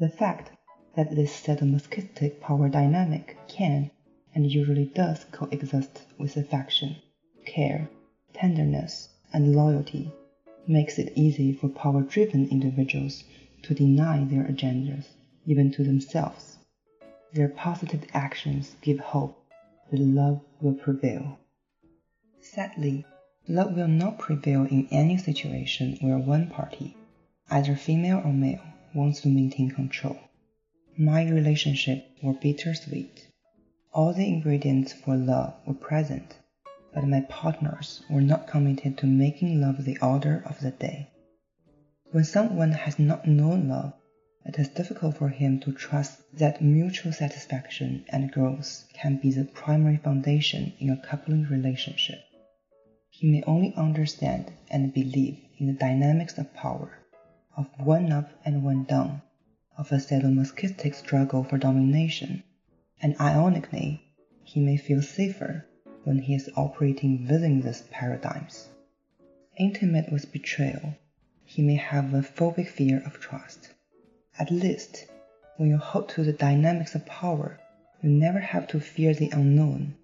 [0.00, 0.50] The fact
[0.96, 3.92] that this sadomasochistic power dynamic can
[4.34, 6.96] and usually does coexist with affection,
[7.46, 7.88] care,
[8.32, 10.10] tenderness, and loyalty
[10.66, 13.22] makes it easy for power driven individuals
[13.62, 15.06] to deny their agendas,
[15.46, 16.56] even to themselves.
[17.32, 19.40] Their positive actions give hope
[19.92, 21.38] that love will prevail.
[22.40, 23.04] Sadly,
[23.48, 26.96] love will not prevail in any situation where one party,
[27.50, 28.62] either female or male,
[28.94, 30.18] wants to maintain control.
[30.96, 33.28] My relationship were bittersweet.
[33.92, 36.38] All the ingredients for love were present,
[36.94, 41.10] but my partners were not committed to making love the order of the day.
[42.12, 43.92] When someone has not known love,
[44.46, 49.44] it is difficult for him to trust that mutual satisfaction and growth can be the
[49.44, 52.20] primary foundation in a coupling relationship.
[53.16, 56.98] He may only understand and believe in the dynamics of power,
[57.56, 59.22] of one up and one down,
[59.78, 62.42] of a sadomasochistic struggle for domination,
[63.00, 64.02] and ironically,
[64.42, 65.64] he may feel safer
[66.02, 68.68] when he is operating within these paradigms.
[69.56, 70.96] Intimate with betrayal,
[71.44, 73.72] he may have a phobic fear of trust.
[74.40, 75.06] At least,
[75.56, 77.60] when you hold to the dynamics of power,
[78.02, 79.94] you never have to fear the unknown.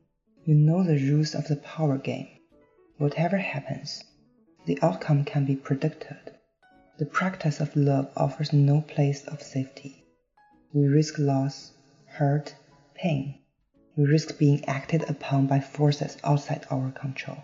[0.45, 2.29] You know the rules of the power game.
[3.01, 4.05] Whatever happens,
[4.67, 6.37] the outcome can be predicted.
[6.99, 10.05] The practice of love offers no place of safety.
[10.75, 11.73] We risk loss,
[12.05, 12.55] hurt,
[12.95, 13.39] pain.
[13.97, 17.39] We risk being acted upon by forces outside our control.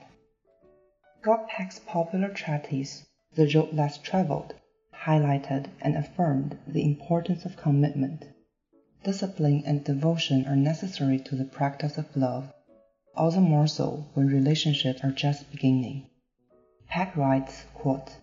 [1.23, 4.53] Scott Peck's popular treatise, The Road Less Traveled,
[4.95, 8.27] highlighted and affirmed the importance of commitment.
[9.05, 12.53] Discipline and devotion are necessary to the practice of love
[13.17, 16.07] all the more so when relationships are just beginning.
[16.87, 18.17] Peck writes, quote,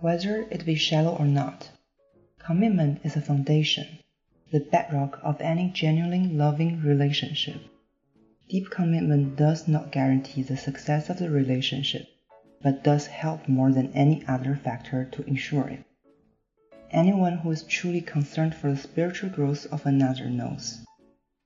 [0.00, 1.70] Whether it be shallow or not,
[2.38, 3.98] commitment is a foundation,
[4.52, 7.60] the bedrock of any genuinely loving relationship.
[8.48, 12.06] Deep commitment does not guarantee the success of the relationship,
[12.62, 15.84] but does help more than any other factor to ensure it.
[16.90, 20.84] Anyone who is truly concerned for the spiritual growth of another knows,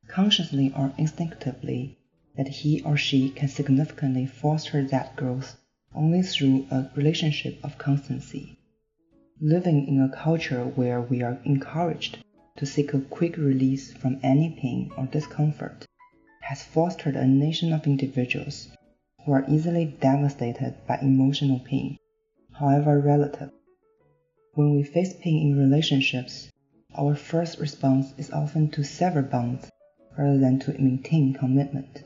[0.09, 1.96] consciously or instinctively,
[2.39, 5.59] that he or she can significantly foster that growth
[5.95, 8.57] only through a relationship of constancy.
[9.41, 12.18] Living in a culture where we are encouraged
[12.57, 15.84] to seek a quick release from any pain or discomfort
[16.43, 18.68] has fostered a nation of individuals
[19.24, 21.99] who are easily devastated by emotional pain,
[22.53, 23.51] however relative.
[24.55, 26.51] When we face pain in relationships,
[26.97, 29.70] our first response is often to sever bonds
[30.16, 32.05] rather than to maintain commitment.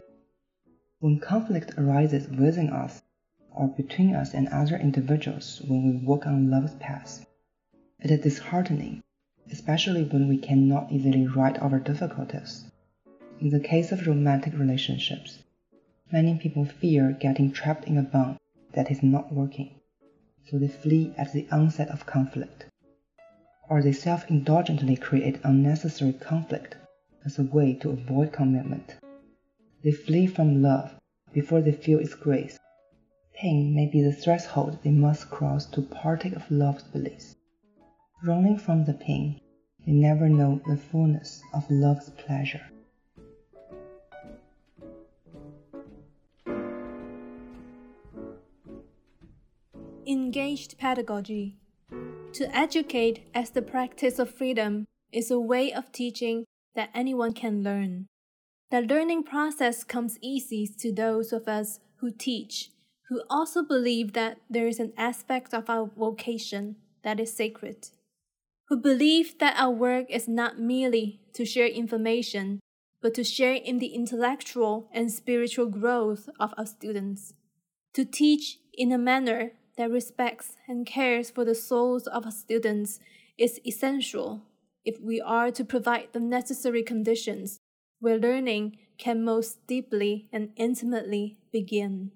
[1.03, 3.03] When conflict arises within us
[3.53, 7.26] or between us and other individuals when we walk on love's path,
[7.98, 9.03] it is disheartening,
[9.50, 12.70] especially when we cannot easily right our difficulties.
[13.40, 15.42] In the case of romantic relationships,
[16.12, 18.38] many people fear getting trapped in a bond
[18.74, 19.74] that is not working,
[20.44, 22.66] so they flee at the onset of conflict.
[23.68, 26.76] Or they self indulgently create unnecessary conflict
[27.24, 28.98] as a way to avoid commitment.
[29.85, 30.95] They flee from love
[31.33, 32.57] before they feel its grace.
[33.35, 37.35] Pain may be the threshold they must cross to partake of love's bliss.
[38.22, 39.41] Running from the pain,
[39.85, 42.62] they never know the fullness of love's pleasure.
[50.07, 51.57] Engaged pedagogy.
[52.35, 56.45] To educate as the practice of freedom is a way of teaching
[56.76, 58.07] that anyone can learn.
[58.73, 62.70] The learning process comes easy to those of us who teach,
[63.11, 67.89] who also believe that there is an aspect of our vocation that is sacred,
[68.68, 72.61] who believe that our work is not merely to share information,
[73.03, 77.35] but to share in the intellectual and spiritual growth of our students,
[77.93, 83.01] to teach in a manner that respects and cares for the souls of our students
[83.37, 84.41] is essential
[84.83, 87.61] if we are to provide the necessary conditions
[88.03, 92.11] where learning can most deeply and intimately begin.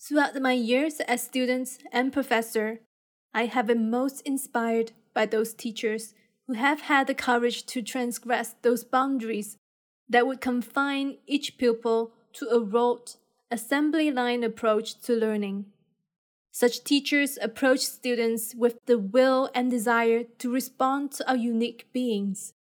[0.00, 2.78] Throughout my years as student and professor,
[3.34, 6.14] I have been most inspired by those teachers
[6.46, 9.58] who have had the courage to transgress those boundaries
[10.08, 13.16] that would confine each pupil to a rote,
[13.50, 15.66] assembly line approach to learning.
[16.52, 22.52] Such teachers approach students with the will and desire to respond to our unique beings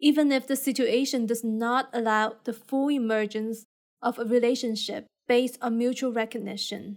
[0.00, 3.64] even if the situation does not allow the full emergence
[4.02, 6.96] of a relationship based on mutual recognition.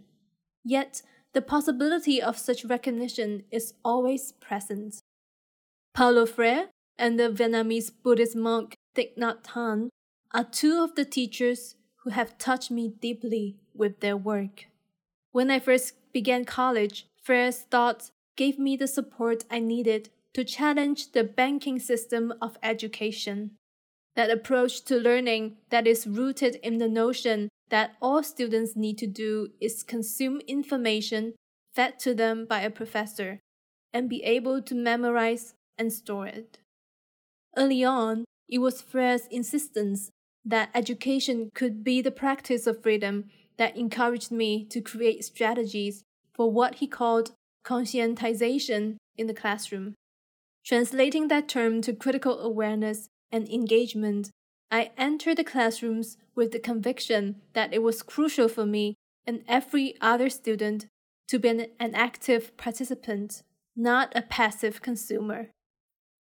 [0.63, 1.01] Yet,
[1.33, 5.01] the possibility of such recognition is always present.
[5.93, 9.89] Paulo Freire, and the Vietnamese Buddhist monk Thich Nhat Hanh
[10.31, 14.65] are two of the teachers who have touched me deeply with their work.
[15.31, 21.11] When I first began college, Freire's thoughts gave me the support I needed to challenge
[21.11, 23.51] the banking system of education.
[24.15, 29.07] That approach to learning that is rooted in the notion that all students need to
[29.07, 31.33] do is consume information
[31.73, 33.39] fed to them by a professor
[33.91, 36.59] and be able to memorize and store it.
[37.57, 40.09] Early on, it was Freire's insistence
[40.45, 43.25] that education could be the practice of freedom
[43.57, 46.03] that encouraged me to create strategies
[46.33, 47.31] for what he called
[47.65, 49.93] conscientization in the classroom.
[50.65, 54.31] Translating that term to critical awareness and engagement,
[54.71, 58.95] I entered the classrooms with the conviction that it was crucial for me
[59.27, 60.87] and every other student
[61.27, 63.43] to be an, active participant,
[63.75, 65.49] not a passive consumer.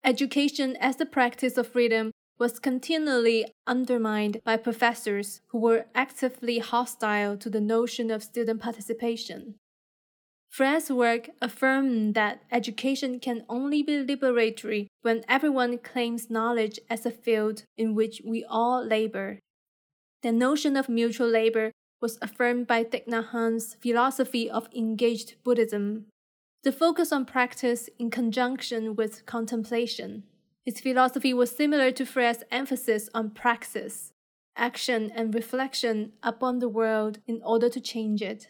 [0.05, 7.37] Education as the practice of freedom was continually undermined by professors who were actively hostile
[7.37, 9.57] to the notion of student participation.
[10.51, 17.11] Freire's work affirmed that education can only be liberatory when everyone claims knowledge as a
[17.11, 19.39] field in which we all labor.
[20.23, 21.71] The notion of mutual labor
[22.03, 26.07] was affirmed by Thich Nhat Hanh's philosophy of engaged Buddhism,
[26.65, 30.25] the focus on practice in conjunction with contemplation.
[30.67, 34.13] His philosophy was similar to Freire's emphasis on praxis,
[34.57, 38.49] action and reflection upon the world in order to change it.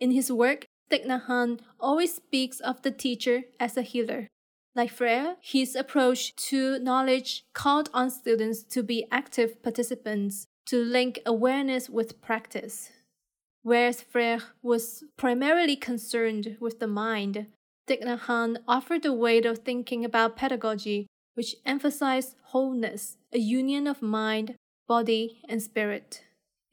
[0.00, 4.28] In his work, Thich always speaks of the teacher as a healer.
[4.74, 11.20] Like Freire, his approach to knowledge called on students to be active participants to link
[11.24, 12.90] awareness with practice.
[13.62, 17.46] Whereas Freire was primarily concerned with the mind,
[17.88, 24.56] Thich offered a way of thinking about pedagogy which emphasized wholeness, a union of mind,
[24.88, 26.25] body, and spirit.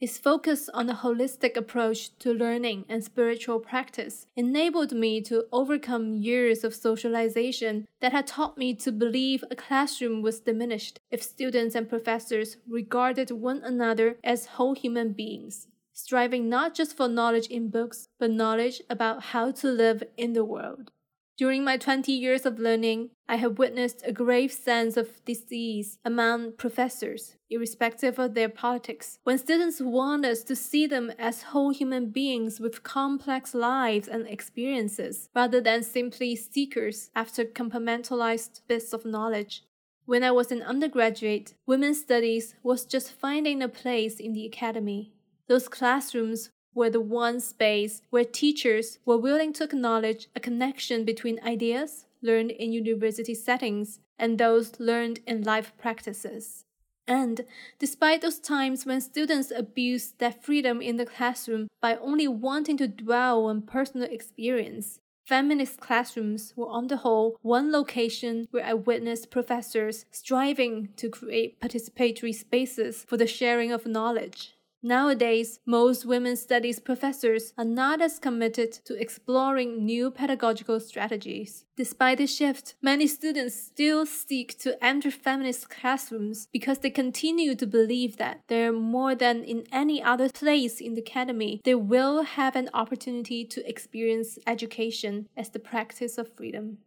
[0.03, 6.15] His focus on the holistic approach to learning and spiritual practice enabled me to overcome
[6.15, 11.73] years of socialization that had taught me to believe a classroom was diminished if students
[11.73, 17.69] and professors regarded one another as whole human beings, striving not just for knowledge in
[17.69, 20.91] books, but knowledge about how to live in the world.
[21.35, 26.51] During my 20 years of learning, I have witnessed a grave sense of disease among
[26.53, 32.11] professors, irrespective of their politics, when students want us to see them as whole human
[32.11, 39.63] beings with complex lives and experiences, rather than simply seekers after compartmentalized bits of knowledge.
[40.05, 45.13] When I was an undergraduate, women's studies was just finding a place in the academy.
[45.47, 51.39] Those classrooms were the one space where teachers were willing to acknowledge a connection between
[51.43, 56.65] ideas learned in university settings and those learned in life practices.
[57.07, 57.45] And
[57.79, 62.87] despite those times when students abused that freedom in the classroom by only wanting to
[62.87, 69.31] dwell on personal experience, feminist classrooms were on the whole one location where I witnessed
[69.31, 74.53] professors striving to create participatory spaces for the sharing of knowledge.
[74.85, 81.63] Nowadays, most women's studies professors are not as committed to exploring new pedagogical strategies.
[81.77, 87.65] Despite this shift, many students still seek to enter feminist classrooms because they continue to
[87.65, 92.57] believe that there more than in any other place in the academy, they will have
[92.57, 96.79] an opportunity to experience education as the practice of freedom.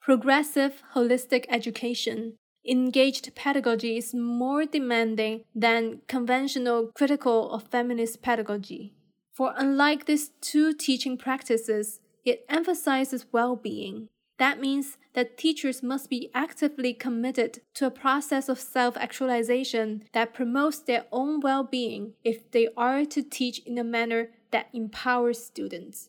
[0.00, 2.34] Progressive holistic education
[2.66, 8.94] engaged pedagogy is more demanding than conventional critical or feminist pedagogy.
[9.32, 14.08] For unlike these two teaching practices, it emphasizes well being.
[14.38, 20.34] That means that teachers must be actively committed to a process of self actualization that
[20.34, 25.44] promotes their own well being if they are to teach in a manner that empowers
[25.44, 26.08] students.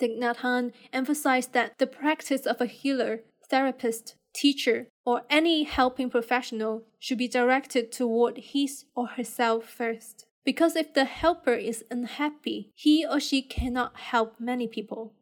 [0.00, 3.20] Thich Nhat Hanh emphasized that the practice of a healer,
[3.50, 10.26] therapist, teacher, or any helping professional should be directed toward his or herself first.
[10.44, 15.14] Because if the helper is unhappy, he or she cannot help many people.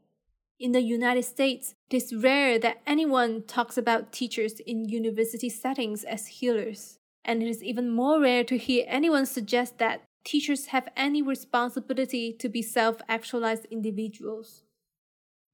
[0.59, 6.03] In the United States, it is rare that anyone talks about teachers in university settings
[6.03, 6.99] as healers.
[7.25, 12.33] And it is even more rare to hear anyone suggest that teachers have any responsibility
[12.41, 14.65] to be self actualized individuals.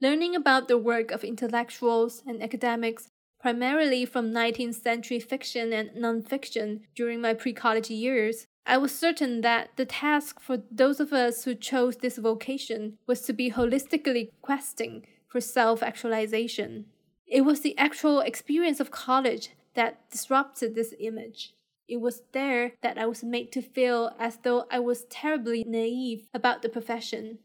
[0.00, 3.10] Learning about the work of intellectuals and academics
[3.42, 9.40] primarily from 19th century fiction and nonfiction during my pre college years, I was certain
[9.40, 14.30] that the task for those of us who chose this vocation was to be holistically
[14.40, 16.86] questing for self actualization.
[17.26, 21.54] It was the actual experience of college that disrupted this image.
[21.88, 26.28] It was there that I was made to feel as though I was terribly naive
[26.32, 27.38] about the profession.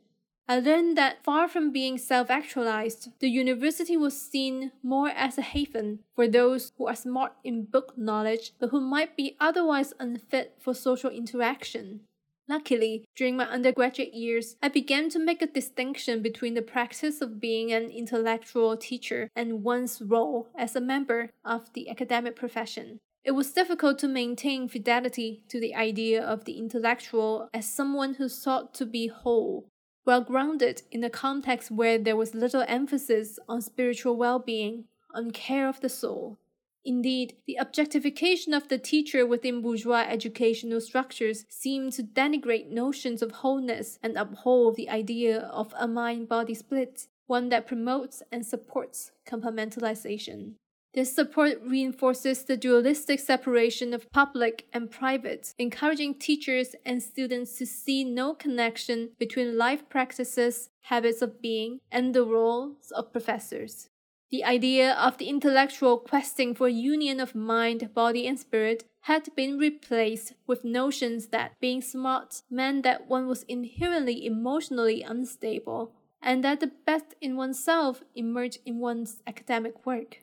[0.49, 5.41] I learned that far from being self actualized, the university was seen more as a
[5.41, 10.55] haven for those who are smart in book knowledge but who might be otherwise unfit
[10.57, 11.99] for social interaction.
[12.47, 17.41] Luckily, during my undergraduate years, I began to make a distinction between the practice of
[17.41, 23.01] being an intellectual teacher and one's role as a member of the academic profession.
[23.25, 28.29] It was difficult to maintain fidelity to the idea of the intellectual as someone who
[28.29, 29.67] sought to be whole,
[30.07, 35.29] well grounded in a context where there was little emphasis on spiritual well being, on
[35.29, 36.37] care of the soul.
[36.85, 43.31] Indeed, the objectification of the teacher within bourgeois educational structures seemed to denigrate notions of
[43.31, 49.11] wholeness and uphold the idea of a mind body split, one that promotes and supports
[49.27, 50.53] compartmentalization.
[50.97, 57.67] This support reinforces the dualistic separation of public and private, encouraging teachers and students to
[57.67, 63.89] see no connection between life practices, habits of being, and the roles of professors.
[64.31, 69.59] The idea of the intellectual questing for union of mind, body, and spirit had been
[69.59, 75.93] replaced with notions that being smart meant that one was inherently emotionally unstable,
[76.23, 80.21] and that the best in oneself emerged in one's academic work.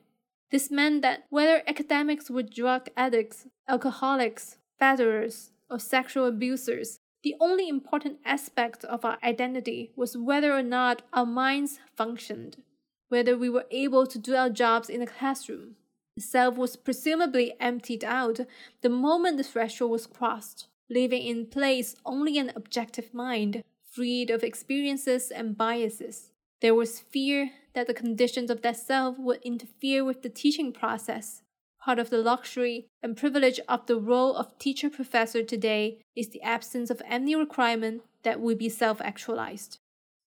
[0.50, 7.68] This meant that whether academics were drug addicts, alcoholics, batterers, or sexual abusers, the only
[7.68, 12.58] important aspect of our identity was whether or not our minds functioned
[13.14, 15.76] whether we were able to do our jobs in the classroom.
[16.16, 18.40] The self was presumably emptied out
[18.80, 24.42] the moment the threshold was crossed, leaving in place only an objective mind, freed of
[24.42, 26.30] experiences and biases.
[26.60, 31.42] There was fear that the conditions of that self would interfere with the teaching process.
[31.80, 36.42] Part of the luxury and privilege of the role of teacher professor today is the
[36.42, 39.78] absence of any requirement that we be self actualized.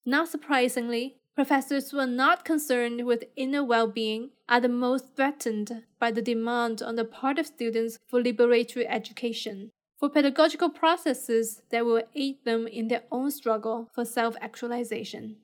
[0.06, 5.84] Not surprisingly, Professors who are not concerned with inner well being are the most threatened
[6.00, 9.70] by the demand on the part of students for liberatory education,
[10.00, 15.38] for pedagogical processes that will aid them in their own struggle for self actualization.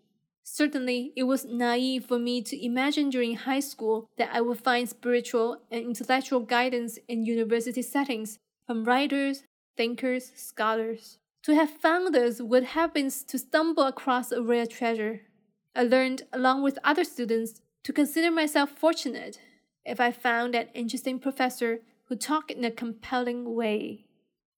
[0.43, 4.87] Certainly, it was naive for me to imagine during high school that I would find
[4.87, 9.43] spiritual and intellectual guidance in university settings from writers,
[9.77, 11.17] thinkers, scholars.
[11.43, 15.21] To have found this would have been to stumble across a rare treasure.
[15.75, 19.39] I learned, along with other students, to consider myself fortunate
[19.85, 24.05] if I found an interesting professor who talked in a compelling way.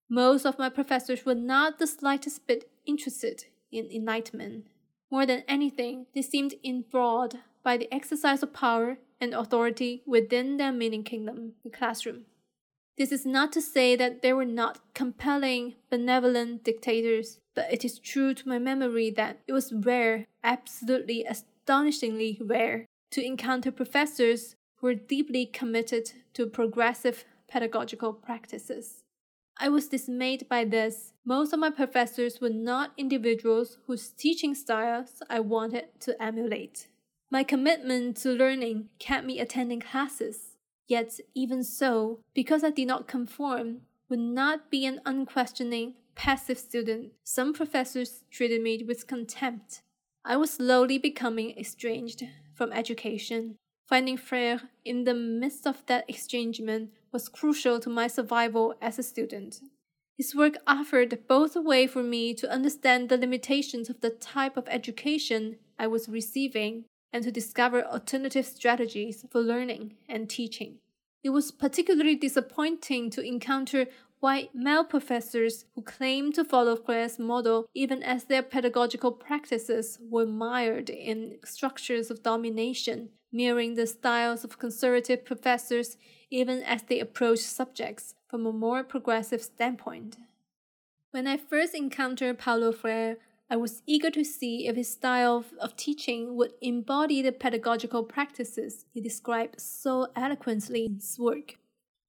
[0.09, 4.67] Most of my professors were not the slightest bit interested in enlightenment.
[5.11, 10.71] More than anything, they seemed enthralled by the exercise of power and authority within their
[10.71, 12.25] meaning kingdom, the classroom.
[12.97, 17.99] This is not to say that they were not compelling, benevolent dictators, but it is
[17.99, 24.87] true to my memory that it was rare, absolutely astonishingly rare, to encounter professors who
[24.87, 29.03] were deeply committed to progressive pedagogical practices.
[29.57, 31.13] I was dismayed by this.
[31.25, 36.87] Most of my professors were not individuals whose teaching styles I wanted to emulate.
[37.31, 40.55] My commitment to learning kept me attending classes
[40.87, 47.13] Yet, even so, because I did not conform, would not be an unquestioning, passive student,
[47.23, 49.81] some professors treated me with contempt.
[50.23, 53.57] I was slowly becoming estranged from education.
[53.87, 59.03] Finding Freire in the midst of that estrangement was crucial to my survival as a
[59.03, 59.61] student.
[60.17, 64.57] His work offered both a way for me to understand the limitations of the type
[64.57, 70.79] of education I was receiving and to discover alternative strategies for learning and teaching.
[71.23, 73.85] It was particularly disappointing to encounter
[74.19, 80.25] white male professors who claimed to follow Freire's model even as their pedagogical practices were
[80.25, 85.95] mired in structures of domination, mirroring the styles of conservative professors
[86.35, 90.17] even as they approach subjects from a more progressive standpoint.
[91.11, 93.15] When I first encountered Paulo Freire,
[93.49, 98.03] I was eager to see if his style of, of, teaching would embody the pedagogical
[98.03, 101.55] practices he described so eloquently in his work.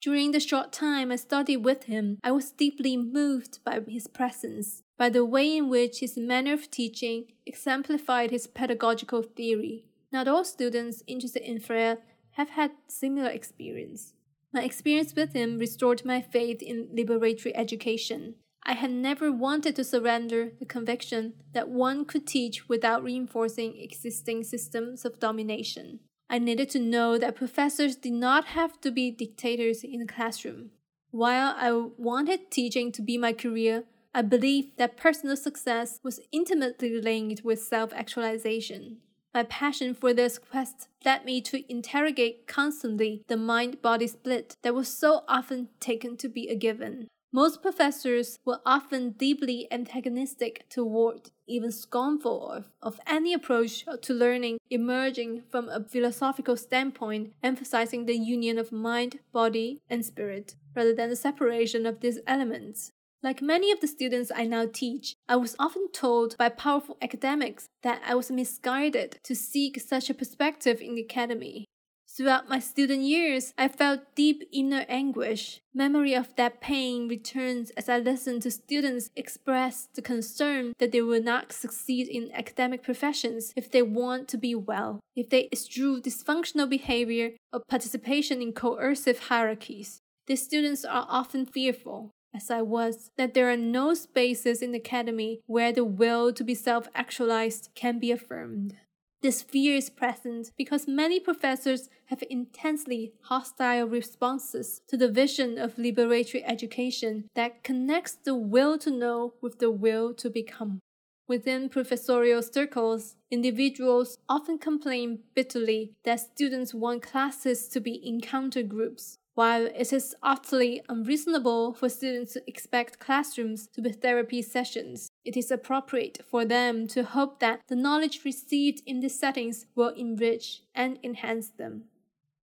[0.02, 4.82] During the short time I studied with him, I was deeply moved by his presence,
[4.98, 9.84] by the way in which his manner of teaching exemplified his pedagogical theory.
[10.10, 11.98] Not all students interested in Freire
[12.36, 14.12] have had similar experience.
[14.52, 18.34] My experience with him restored my faith in liberatory education.
[18.62, 24.44] I had never wanted to surrender the conviction that one could teach without reinforcing existing
[24.44, 26.00] systems of domination.
[26.28, 30.70] I needed to know that professors did not have to be dictators in the classroom.
[31.12, 33.84] While I wanted teaching to be my career,
[34.14, 38.98] I believed that personal success was intimately linked with self actualization.
[39.36, 44.74] My passion for this quest led me to interrogate constantly the mind body split that
[44.74, 47.08] was so often taken to be a given.
[47.34, 54.56] Most professors were often deeply antagonistic toward, even scornful of, of any approach to learning
[54.70, 61.10] emerging from a philosophical standpoint, emphasizing the union of mind, body, and spirit, rather than
[61.10, 62.90] the separation of these elements.
[63.26, 67.66] Like many of the students I now teach, I was often told by powerful academics
[67.82, 71.64] that I was misguided to seek such a perspective in the academy.
[72.06, 75.58] Throughout my student years, I felt deep inner anguish.
[75.74, 81.02] Memory of that pain returns as I listen to students express the concern that they
[81.02, 86.00] will not succeed in academic professions if they want to be well, if they eschew
[86.00, 89.98] dysfunctional behavior or participation in coercive hierarchies.
[90.28, 94.78] These students are often fearful, as I was, that there are no spaces in the
[94.78, 98.76] academy where the will to be self actualized can be affirmed.
[99.22, 105.76] This fear is present because many professors have intensely hostile responses to the vision of
[105.76, 110.80] liberatory education that connects the will to know with the will to become.
[111.26, 119.18] Within professorial circles, individuals often complain bitterly that students want classes to be encounter groups
[119.36, 125.36] while it is utterly unreasonable for students to expect classrooms to be therapy sessions, it
[125.36, 130.62] is appropriate for them to hope that the knowledge received in these settings will enrich
[130.74, 131.84] and enhance them.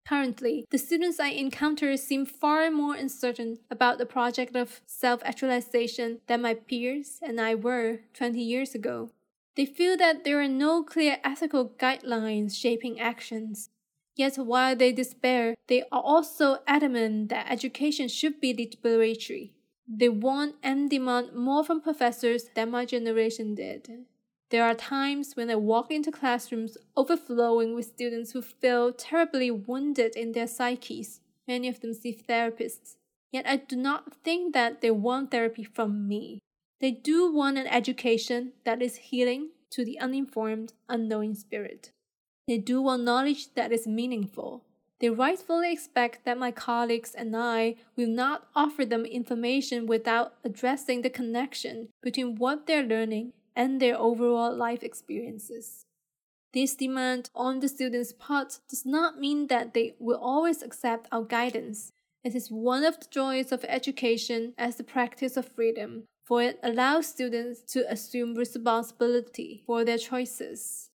[0.06, 6.20] Currently, the students I encounter seem far more uncertain about the project of self actualization
[6.28, 9.10] than my peers and I were 20 years ago.
[9.56, 13.70] They feel that there are no clear ethical guidelines shaping actions,
[14.16, 19.50] Yet while they despair, they are also adamant that education should be liberatory.
[19.88, 24.06] They want and demand more from professors than my generation did.
[24.50, 30.14] There are times when I walk into classrooms overflowing with students who feel terribly wounded
[30.14, 31.20] in their psyches.
[31.48, 32.96] Many of them see therapists.
[33.32, 36.38] Yet I do not think that they want therapy from me.
[36.80, 41.90] They do want an education that is healing to the uninformed, unknowing spirit.
[42.46, 44.64] They do want knowledge that is meaningful.
[45.00, 51.02] They rightfully expect that my colleagues and I will not offer them information without addressing
[51.02, 55.86] the connection between what they're learning and their overall life experiences.
[56.52, 61.24] This demand on the students' part does not mean that they will always accept our
[61.24, 61.90] guidance.
[62.22, 66.60] It is one of the joys of education as the practice of freedom, for it
[66.62, 70.90] allows students to assume responsibility for their choices.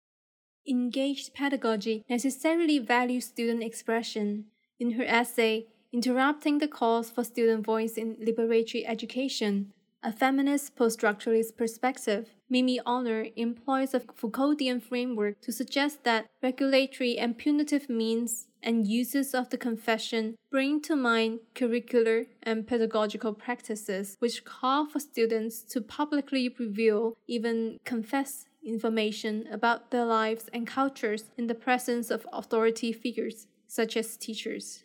[0.67, 4.47] Engaged pedagogy necessarily values student expression.
[4.81, 11.59] In her essay, Interrupting the Calls for Student Voice in Liberatory Education, a feminist post-structuralist
[11.59, 18.87] perspective, Mimi Honor employs a Foucauldian framework to suggest that regulatory and punitive means and
[18.87, 25.63] uses of the confession bring to mind curricular and pedagogical practices which call for students
[25.63, 32.27] to publicly reveal, even confess information about their lives and cultures in the presence of
[32.33, 34.85] authority figures, such as teachers.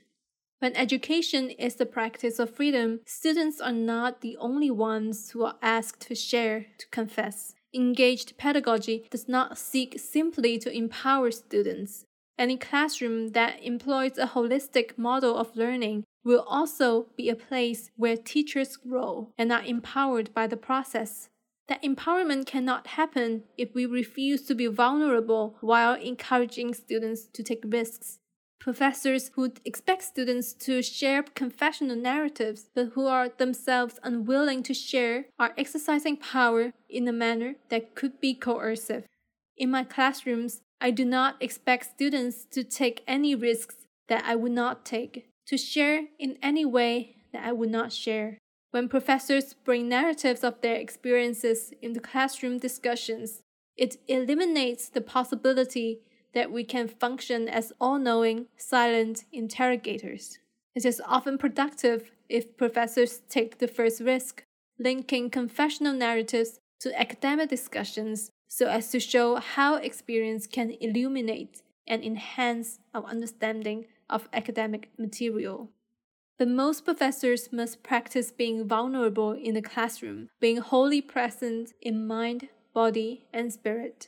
[0.60, 5.56] When education is the practice of freedom, students are not the only ones who are
[5.62, 7.56] asked to share, to confess.
[7.74, 12.06] Engaged pedagogy does not seek simply to empower students.
[12.38, 18.18] Any classroom that employs a holistic model of learning will also be a place where
[18.18, 21.30] teachers grow and are empowered by the process
[21.70, 27.64] that empowerment cannot happen if we refuse to be vulnerable while encouraging students to take
[27.66, 28.18] risks.
[28.60, 35.26] Professors who expect students to share confessional narratives but who are themselves unwilling to share
[35.38, 39.06] are exercising power in a manner that could be coercive.
[39.56, 43.76] In my classrooms, I do not expect students to take any risks
[44.08, 48.40] that I would not take, to share in any way that I would not share.
[48.72, 53.42] When professors bring narratives of their experiences into classroom discussions,
[53.76, 56.02] it eliminates the possibility
[56.34, 60.38] that we can function as all knowing, silent interrogators.
[60.76, 64.44] It is often productive if professors take the first risk,
[64.78, 72.04] linking confessional narratives to academic discussions so as to show how experience can illuminate and
[72.04, 75.70] enhance our understanding of academic material.
[76.40, 82.48] But most professors must practice being vulnerable in the classroom, being wholly present in mind,
[82.74, 84.08] body, and spirit.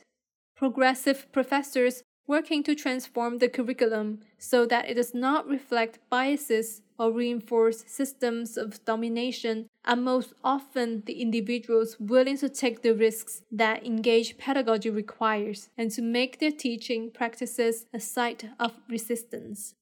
[0.56, 7.12] Progressive professors working to transform the curriculum so that it does not reflect biases or
[7.12, 13.84] reinforce systems of domination are most often the individuals willing to take the risks that
[13.84, 19.74] engaged pedagogy requires and to make their teaching practices a site of resistance.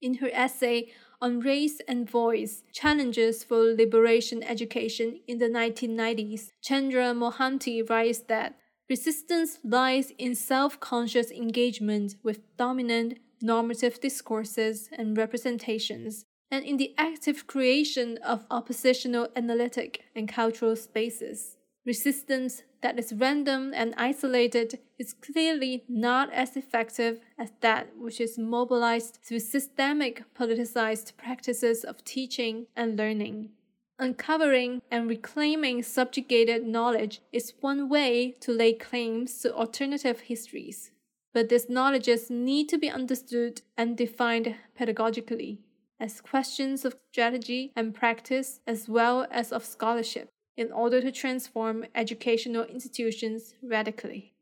[0.00, 7.12] In her essay on race and voice challenges for liberation education in the 1990s, Chandra
[7.14, 8.56] Mohanty writes that
[8.88, 16.94] resistance lies in self conscious engagement with dominant normative discourses and representations and in the
[16.96, 21.56] active creation of oppositional analytic and cultural spaces.
[21.84, 28.38] Resistance that is random and isolated is clearly not as effective as that which is
[28.38, 33.50] mobilized through systemic politicized practices of teaching and learning.
[33.98, 40.92] Uncovering and reclaiming subjugated knowledge is one way to lay claims to alternative histories,
[41.34, 45.58] but these knowledges need to be understood and defined pedagogically
[46.00, 51.86] as questions of strategy and practice as well as of scholarship in order to transform
[51.94, 54.34] educational institutions radically.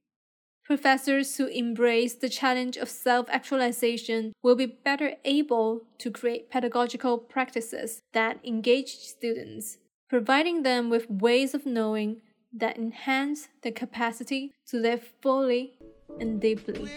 [0.64, 7.18] Professors who embrace the challenge of self actualization will be better able to create pedagogical
[7.18, 14.78] practices that engage students, providing them with ways of knowing that enhance their capacity to
[14.78, 15.74] live fully
[16.18, 16.90] and deeply.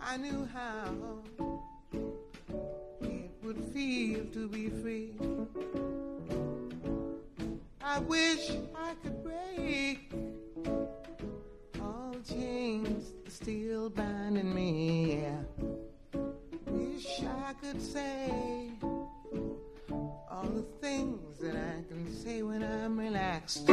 [0.00, 1.20] I knew how
[3.42, 5.09] would feel to be free.
[8.10, 10.12] Wish I could break
[11.80, 15.22] all the chains still binding me.
[15.22, 15.42] Yeah.
[16.66, 18.72] Wish I could say
[20.28, 23.70] all the things that I can say when I'm relaxed.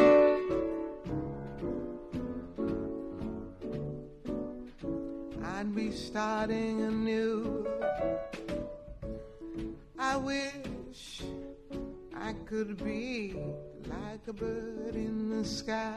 [5.44, 7.66] I'd be starting anew
[9.98, 11.24] I wish
[12.16, 13.34] I could be
[13.90, 15.96] like a bird in the sky.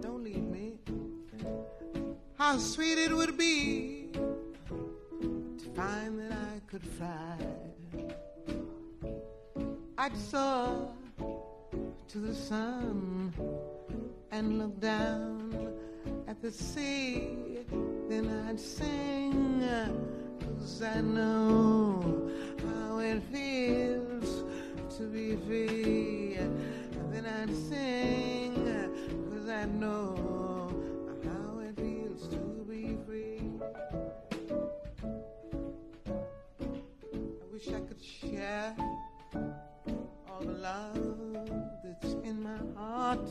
[0.00, 0.78] Don't leave me.
[2.38, 7.36] How sweet it would be to find that I could fly.
[9.98, 10.88] I'd soar
[12.08, 13.32] to the sun
[14.30, 15.72] and look down
[16.26, 17.36] at the sea.
[18.08, 19.66] Then I'd sing,
[20.58, 22.30] cause I know
[22.62, 24.03] how it feels
[24.98, 26.36] to be free.
[26.38, 28.54] And then I'd sing,
[29.30, 30.72] cause I know
[31.24, 32.36] how it feels to
[32.68, 33.40] be free.
[37.12, 38.76] I wish I could share
[40.28, 43.28] all the love that's in my heart.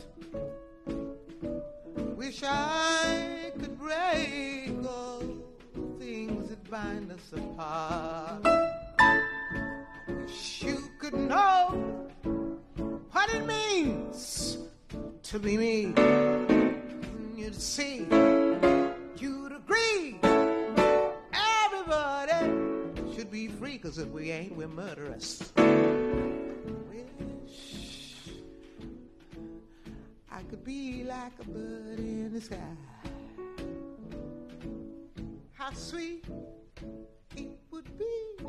[2.17, 5.23] Wish I could break all
[5.73, 8.72] the things that bind us apart
[11.13, 12.07] know
[13.11, 14.57] what it means
[15.23, 15.93] to be me.
[17.35, 18.05] You'd see,
[19.17, 20.19] you'd agree.
[21.65, 22.51] Everybody
[23.15, 25.51] should be free, cause if we ain't, we're murderous.
[26.89, 28.15] Wish
[30.31, 32.57] I could be like a bird in the sky.
[35.53, 36.25] How sweet
[37.35, 38.45] it would be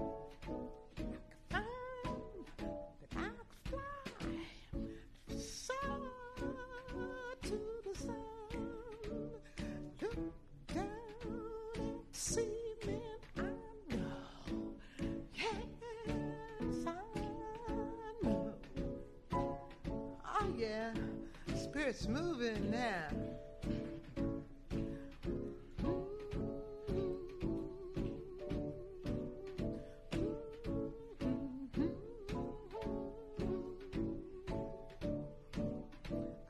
[21.97, 23.07] it's moving now.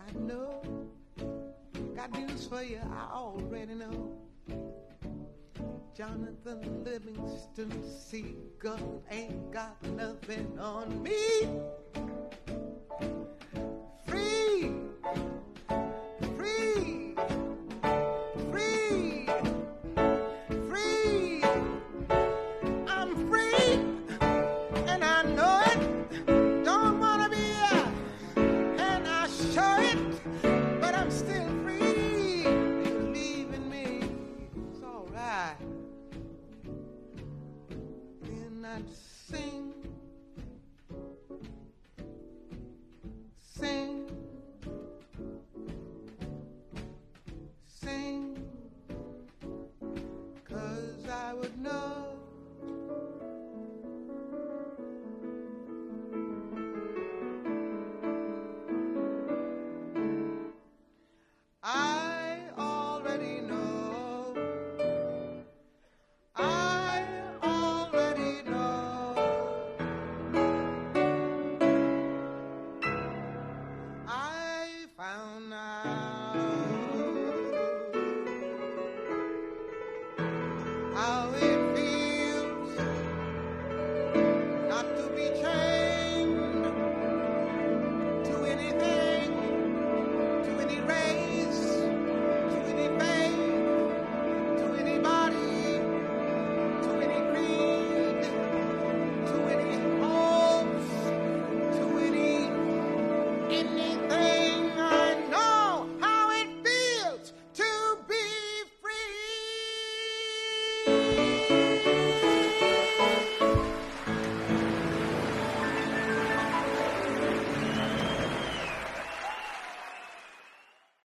[0.00, 0.62] I know,
[1.94, 4.16] got news for you, I already know.
[5.94, 11.50] Jonathan Livingston Seagull ain't got nothing on me.